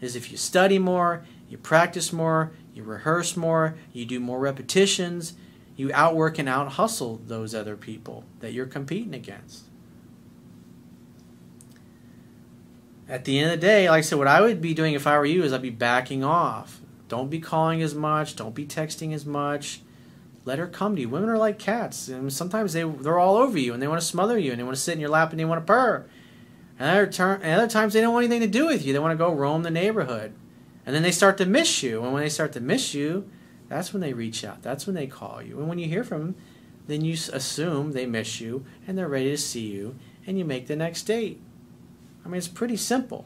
is 0.02 0.16
if 0.16 0.30
you 0.30 0.38
study 0.38 0.78
more, 0.78 1.26
you 1.50 1.58
practice 1.58 2.14
more, 2.14 2.52
you 2.76 2.84
rehearse 2.84 3.36
more, 3.36 3.74
you 3.92 4.06
do 4.06 4.20
more 4.20 4.38
repetitions, 4.38 5.34
you 5.76 5.90
outwork 5.96 6.38
and 6.38 6.48
out 6.48 6.74
hustle 6.74 7.20
those 7.26 7.56
other 7.56 7.76
people 7.76 8.24
that 8.40 8.54
you're 8.54 8.68
competing 8.68 9.16
against. 9.16 9.64
At 13.10 13.26
the 13.26 13.40
end 13.40 13.52
of 13.52 13.60
the 13.60 13.66
day, 13.66 13.90
like 13.90 13.98
I 13.98 14.02
said, 14.02 14.20
what 14.20 14.28
I 14.28 14.42
would 14.42 14.62
be 14.62 14.76
doing 14.76 14.94
if 14.94 15.08
I 15.08 15.18
were 15.18 15.26
you 15.26 15.42
is 15.42 15.52
I'd 15.52 15.64
be 15.64 15.72
backing 15.72 16.24
off. 16.24 16.82
Don't 17.08 17.32
be 17.32 17.40
calling 17.40 17.82
as 17.82 17.96
much, 17.96 18.36
don't 18.36 18.54
be 18.54 18.68
texting 18.68 19.12
as 19.12 19.26
much. 19.26 19.82
Let 20.46 20.60
her 20.60 20.68
come 20.68 20.96
to 20.96 21.02
you. 21.02 21.10
Women 21.10 21.30
are 21.30 21.38
like 21.38 21.58
cats. 21.58 22.08
And 22.08 22.32
sometimes 22.32 22.74
they 22.74 22.84
they're 22.84 23.20
all 23.20 23.38
over 23.38 23.58
you 23.58 23.74
and 23.74 23.82
they 23.82 23.88
want 23.88 24.02
to 24.02 24.08
smother 24.08 24.38
you 24.38 24.52
and 24.52 24.60
they 24.60 24.64
want 24.64 24.76
to 24.76 24.82
sit 24.82 24.94
in 24.94 25.00
your 25.00 25.10
lap 25.10 25.32
and 25.32 25.40
they 25.40 25.46
want 25.46 25.66
to 25.66 25.72
purr. 25.72 26.06
And 26.80 26.90
other, 26.90 27.08
ter- 27.08 27.40
and 27.42 27.62
other 27.62 27.70
times 27.70 27.94
they 27.94 28.02
don't 28.02 28.14
want 28.14 28.26
anything 28.26 28.42
to 28.42 28.60
do 28.60 28.66
with 28.68 28.86
you. 28.86 28.94
They 28.94 29.00
want 29.00 29.14
to 29.14 29.24
go 29.24 29.32
roam 29.32 29.64
the 29.64 29.72
neighborhood. 29.72 30.34
And 30.86 30.94
then 30.94 31.04
they 31.04 31.12
start 31.12 31.38
to 31.38 31.46
miss 31.46 31.82
you. 31.82 32.04
And 32.04 32.14
when 32.14 32.24
they 32.24 32.30
start 32.30 32.52
to 32.54 32.60
miss 32.60 32.94
you, 32.94 33.30
that's 33.70 33.94
when 33.94 34.02
they 34.02 34.14
reach 34.14 34.44
out. 34.44 34.62
That's 34.62 34.86
when 34.86 34.96
they 34.96 35.08
call 35.08 35.42
you. 35.42 35.60
And 35.60 35.70
when 35.70 35.80
you 35.80 35.88
hear 35.88 36.04
from 36.04 36.20
them, 36.20 36.36
then 36.88 37.06
you 37.06 37.14
assume 37.14 37.94
they 37.94 38.06
miss 38.06 38.42
you 38.42 38.66
and 38.86 38.98
they're 38.98 39.08
ready 39.08 39.30
to 39.30 39.38
see 39.38 39.68
you 39.68 39.96
and 40.28 40.38
you 40.38 40.46
make 40.46 40.68
the 40.68 40.76
next 40.76 41.04
date. 41.04 41.42
I 42.26 42.28
mean, 42.28 42.38
it's 42.38 42.48
pretty 42.48 42.78
simple. 42.78 43.26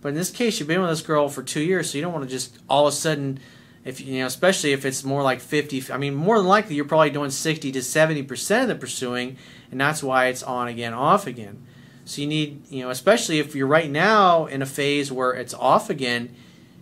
But 0.00 0.10
in 0.10 0.14
this 0.14 0.30
case, 0.30 0.58
you've 0.58 0.68
been 0.68 0.82
with 0.82 0.90
this 0.90 1.00
girl 1.00 1.28
for 1.28 1.42
two 1.42 1.62
years, 1.62 1.90
so 1.90 1.96
you 1.96 2.02
don't 2.04 2.12
want 2.12 2.24
to 2.24 2.30
just 2.30 2.58
all 2.68 2.86
of 2.86 2.92
a 2.92 2.96
sudden, 2.96 3.40
if 3.84 4.00
you 4.00 4.20
know, 4.20 4.26
especially 4.26 4.72
if 4.72 4.84
it's 4.84 5.04
more 5.04 5.22
like 5.22 5.40
50, 5.40 5.92
I 5.92 5.98
mean, 5.98 6.14
more 6.14 6.38
than 6.38 6.46
likely 6.46 6.74
you're 6.74 6.86
probably 6.86 7.10
doing 7.10 7.30
60 7.30 7.70
to 7.72 7.78
70% 7.78 8.62
of 8.62 8.68
the 8.68 8.74
pursuing, 8.74 9.36
and 9.70 9.80
that's 9.80 10.02
why 10.02 10.26
it's 10.26 10.42
on 10.42 10.68
again, 10.68 10.94
off 10.94 11.26
again. 11.26 11.66
So 12.06 12.22
you 12.22 12.26
need, 12.26 12.70
you 12.70 12.82
know, 12.82 12.90
especially 12.90 13.38
if 13.38 13.54
you're 13.54 13.66
right 13.66 13.90
now 13.90 14.46
in 14.46 14.62
a 14.62 14.66
phase 14.66 15.12
where 15.12 15.32
it's 15.32 15.54
off 15.54 15.90
again, 15.90 16.34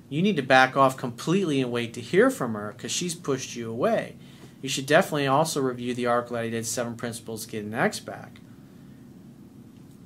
you 0.08 0.22
need 0.22 0.36
to 0.36 0.42
back 0.42 0.76
off 0.76 0.96
completely 0.96 1.60
and 1.60 1.72
wait 1.72 1.94
to 1.94 2.00
hear 2.00 2.30
from 2.30 2.54
her 2.54 2.74
because 2.76 2.92
she's 2.92 3.14
pushed 3.14 3.56
you 3.56 3.70
away. 3.70 4.16
You 4.60 4.68
should 4.68 4.86
definitely 4.86 5.26
also 5.26 5.60
review 5.60 5.94
the 5.94 6.06
article 6.06 6.36
that 6.36 6.44
I 6.44 6.50
did, 6.50 6.66
Seven 6.66 6.94
Principles 6.94 7.46
to 7.46 7.50
Get 7.50 7.64
an 7.64 7.74
Ex 7.74 7.98
Back. 7.98 8.38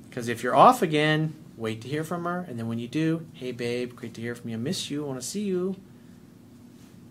Because 0.09 0.29
if 0.29 0.41
you're 0.41 0.55
off 0.55 0.81
again, 0.81 1.35
wait 1.57 1.81
to 1.81 1.87
hear 1.87 2.03
from 2.03 2.23
her. 2.23 2.45
And 2.47 2.57
then 2.57 2.67
when 2.67 2.79
you 2.79 2.87
do, 2.87 3.27
hey 3.33 3.51
babe, 3.51 3.95
great 3.95 4.15
to 4.15 4.21
hear 4.21 4.33
from 4.33 4.49
you. 4.49 4.55
I 4.55 4.59
miss 4.59 4.89
you. 4.89 5.03
I 5.03 5.07
want 5.07 5.21
to 5.21 5.27
see 5.27 5.43
you. 5.43 5.75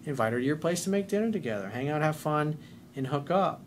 Invite 0.06 0.32
her 0.32 0.38
to 0.38 0.44
your 0.44 0.56
place 0.56 0.84
to 0.84 0.90
make 0.90 1.08
dinner 1.08 1.30
together. 1.30 1.68
Hang 1.68 1.88
out, 1.88 2.00
have 2.00 2.16
fun, 2.16 2.56
and 2.94 3.08
hook 3.08 3.30
up. 3.30 3.60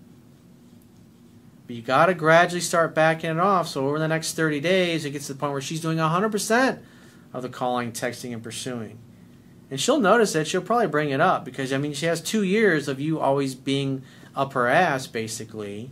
But 1.68 1.76
you 1.76 1.82
got 1.82 2.08
to 2.08 2.16
gradually 2.16 2.62
start 2.62 2.96
backing 2.96 3.30
it 3.30 3.40
off. 3.40 3.68
So 3.68 3.88
over 3.88 4.00
the 4.00 4.08
next 4.08 4.34
30 4.34 4.62
days, 4.62 5.06
it 5.06 5.12
gets 5.12 5.28
to 5.28 5.34
the 5.34 5.40
point 5.40 5.52
where 5.52 5.62
she's 5.62 5.82
doing 5.82 5.98
100% 5.98 6.80
of 7.34 7.44
the 7.44 7.50
calling, 7.50 7.92
texting, 7.92 8.34
and 8.34 8.42
pursuing. 8.42 8.98
And 9.70 9.80
she'll 9.80 10.00
notice 10.00 10.34
it. 10.34 10.48
She'll 10.48 10.62
probably 10.62 10.88
bring 10.88 11.12
it 11.12 11.22
up 11.22 11.46
because, 11.46 11.72
I 11.72 11.78
mean, 11.78 11.94
she 11.94 12.08
has 12.08 12.22
two 12.22 12.42
years 12.42 12.88
of 12.88 13.00
you 13.00 13.20
always 13.20 13.54
being 13.54 14.02
up 14.36 14.54
her 14.54 14.68
ass, 14.68 15.06
basically. 15.06 15.92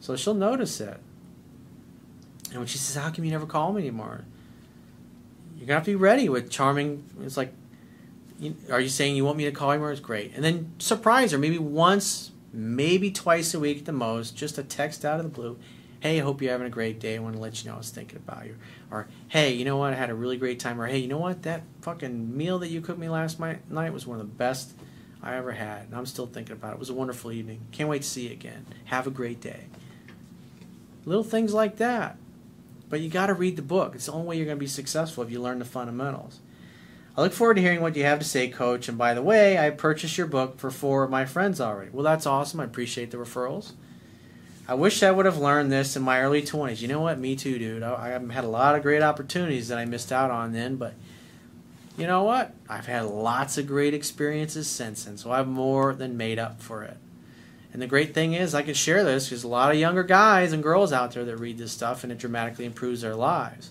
So 0.00 0.16
she'll 0.16 0.34
notice 0.34 0.80
it. 0.80 0.98
And 2.50 2.58
when 2.58 2.66
she 2.66 2.78
says, 2.78 3.00
How 3.00 3.10
come 3.10 3.24
you 3.24 3.30
never 3.30 3.46
call 3.46 3.72
me 3.72 3.82
anymore? 3.82 4.24
You're 5.56 5.66
going 5.66 5.68
to 5.68 5.74
have 5.74 5.84
to 5.84 5.90
be 5.90 5.96
ready 5.96 6.28
with 6.28 6.50
charming. 6.50 7.04
It's 7.22 7.36
like, 7.36 7.52
Are 8.70 8.80
you 8.80 8.88
saying 8.88 9.16
you 9.16 9.24
want 9.24 9.38
me 9.38 9.44
to 9.44 9.52
call 9.52 9.72
you 9.72 9.80
more? 9.80 9.90
It's 9.90 10.00
great. 10.00 10.32
And 10.34 10.44
then 10.44 10.72
surprise 10.78 11.32
her, 11.32 11.38
maybe 11.38 11.58
once, 11.58 12.32
maybe 12.52 13.10
twice 13.10 13.54
a 13.54 13.60
week 13.60 13.78
at 13.78 13.84
the 13.84 13.92
most, 13.92 14.36
just 14.36 14.58
a 14.58 14.62
text 14.62 15.04
out 15.04 15.18
of 15.18 15.24
the 15.24 15.30
blue 15.30 15.58
hey, 16.00 16.20
I 16.20 16.22
hope 16.22 16.40
you're 16.40 16.52
having 16.52 16.66
a 16.66 16.70
great 16.70 17.00
day. 17.00 17.16
I 17.16 17.18
want 17.18 17.34
to 17.34 17.40
let 17.40 17.62
you 17.62 17.68
know 17.68 17.74
I 17.74 17.78
was 17.78 17.90
thinking 17.90 18.16
about 18.16 18.46
you. 18.46 18.56
Or, 18.90 19.08
hey, 19.28 19.52
you 19.52 19.64
know 19.64 19.76
what? 19.76 19.92
I 19.92 19.96
had 19.96 20.10
a 20.10 20.14
really 20.14 20.36
great 20.36 20.60
time. 20.60 20.80
Or, 20.80 20.86
hey, 20.86 20.98
you 20.98 21.08
know 21.08 21.18
what? 21.18 21.42
That 21.42 21.62
fucking 21.80 22.36
meal 22.36 22.58
that 22.60 22.68
you 22.68 22.80
cooked 22.80 22.98
me 22.98 23.08
last 23.08 23.40
night 23.40 23.92
was 23.92 24.06
one 24.06 24.20
of 24.20 24.26
the 24.26 24.32
best 24.32 24.72
I 25.22 25.34
ever 25.34 25.52
had. 25.52 25.86
And 25.86 25.94
I'm 25.94 26.06
still 26.06 26.26
thinking 26.26 26.52
about 26.52 26.72
it. 26.72 26.74
It 26.74 26.78
was 26.78 26.90
a 26.90 26.94
wonderful 26.94 27.32
evening. 27.32 27.60
Can't 27.72 27.88
wait 27.88 28.02
to 28.02 28.08
see 28.08 28.28
you 28.28 28.32
again. 28.32 28.66
Have 28.86 29.06
a 29.06 29.10
great 29.10 29.40
day. 29.40 29.64
Little 31.04 31.24
things 31.24 31.52
like 31.52 31.76
that. 31.76 32.16
But 32.88 33.00
you 33.00 33.08
got 33.08 33.26
to 33.26 33.34
read 33.34 33.56
the 33.56 33.62
book. 33.62 33.94
It's 33.94 34.06
the 34.06 34.12
only 34.12 34.28
way 34.28 34.36
you're 34.36 34.46
going 34.46 34.58
to 34.58 34.60
be 34.60 34.68
successful 34.68 35.24
if 35.24 35.30
you 35.30 35.40
learn 35.40 35.58
the 35.58 35.64
fundamentals. 35.64 36.38
I 37.16 37.22
look 37.22 37.32
forward 37.32 37.54
to 37.54 37.62
hearing 37.62 37.80
what 37.80 37.96
you 37.96 38.04
have 38.04 38.18
to 38.18 38.24
say, 38.24 38.48
Coach. 38.48 38.88
And 38.88 38.98
by 38.98 39.14
the 39.14 39.22
way, 39.22 39.58
I 39.58 39.70
purchased 39.70 40.18
your 40.18 40.26
book 40.26 40.58
for 40.58 40.70
four 40.70 41.02
of 41.02 41.10
my 41.10 41.24
friends 41.24 41.60
already. 41.60 41.90
Well, 41.90 42.04
that's 42.04 42.26
awesome. 42.26 42.60
I 42.60 42.64
appreciate 42.64 43.10
the 43.10 43.16
referrals. 43.16 43.72
I 44.68 44.74
wish 44.74 45.02
I 45.02 45.12
would 45.12 45.26
have 45.26 45.38
learned 45.38 45.72
this 45.72 45.96
in 45.96 46.02
my 46.02 46.20
early 46.20 46.42
20s. 46.42 46.82
You 46.82 46.88
know 46.88 47.00
what? 47.00 47.18
Me 47.18 47.36
too, 47.36 47.58
dude. 47.58 47.82
I, 47.82 48.16
I 48.16 48.32
had 48.32 48.44
a 48.44 48.48
lot 48.48 48.74
of 48.74 48.82
great 48.82 49.02
opportunities 49.02 49.68
that 49.68 49.78
I 49.78 49.84
missed 49.84 50.12
out 50.12 50.30
on 50.30 50.52
then, 50.52 50.76
but 50.76 50.94
you 51.96 52.06
know 52.06 52.24
what? 52.24 52.52
I've 52.68 52.86
had 52.86 53.06
lots 53.06 53.56
of 53.56 53.66
great 53.66 53.94
experiences 53.94 54.68
since 54.68 55.04
then, 55.04 55.16
so 55.16 55.30
I've 55.30 55.48
more 55.48 55.94
than 55.94 56.16
made 56.16 56.38
up 56.38 56.60
for 56.60 56.82
it. 56.82 56.98
And 57.72 57.80
the 57.80 57.86
great 57.86 58.12
thing 58.12 58.34
is, 58.34 58.54
I 58.54 58.62
can 58.62 58.74
share 58.74 59.04
this 59.04 59.28
because 59.28 59.44
a 59.44 59.48
lot 59.48 59.70
of 59.70 59.78
younger 59.78 60.02
guys 60.02 60.52
and 60.52 60.62
girls 60.62 60.92
out 60.92 61.12
there 61.12 61.24
that 61.24 61.36
read 61.36 61.58
this 61.58 61.72
stuff, 61.72 62.02
and 62.02 62.12
it 62.12 62.18
dramatically 62.18 62.64
improves 62.64 63.02
their 63.02 63.14
lives. 63.14 63.70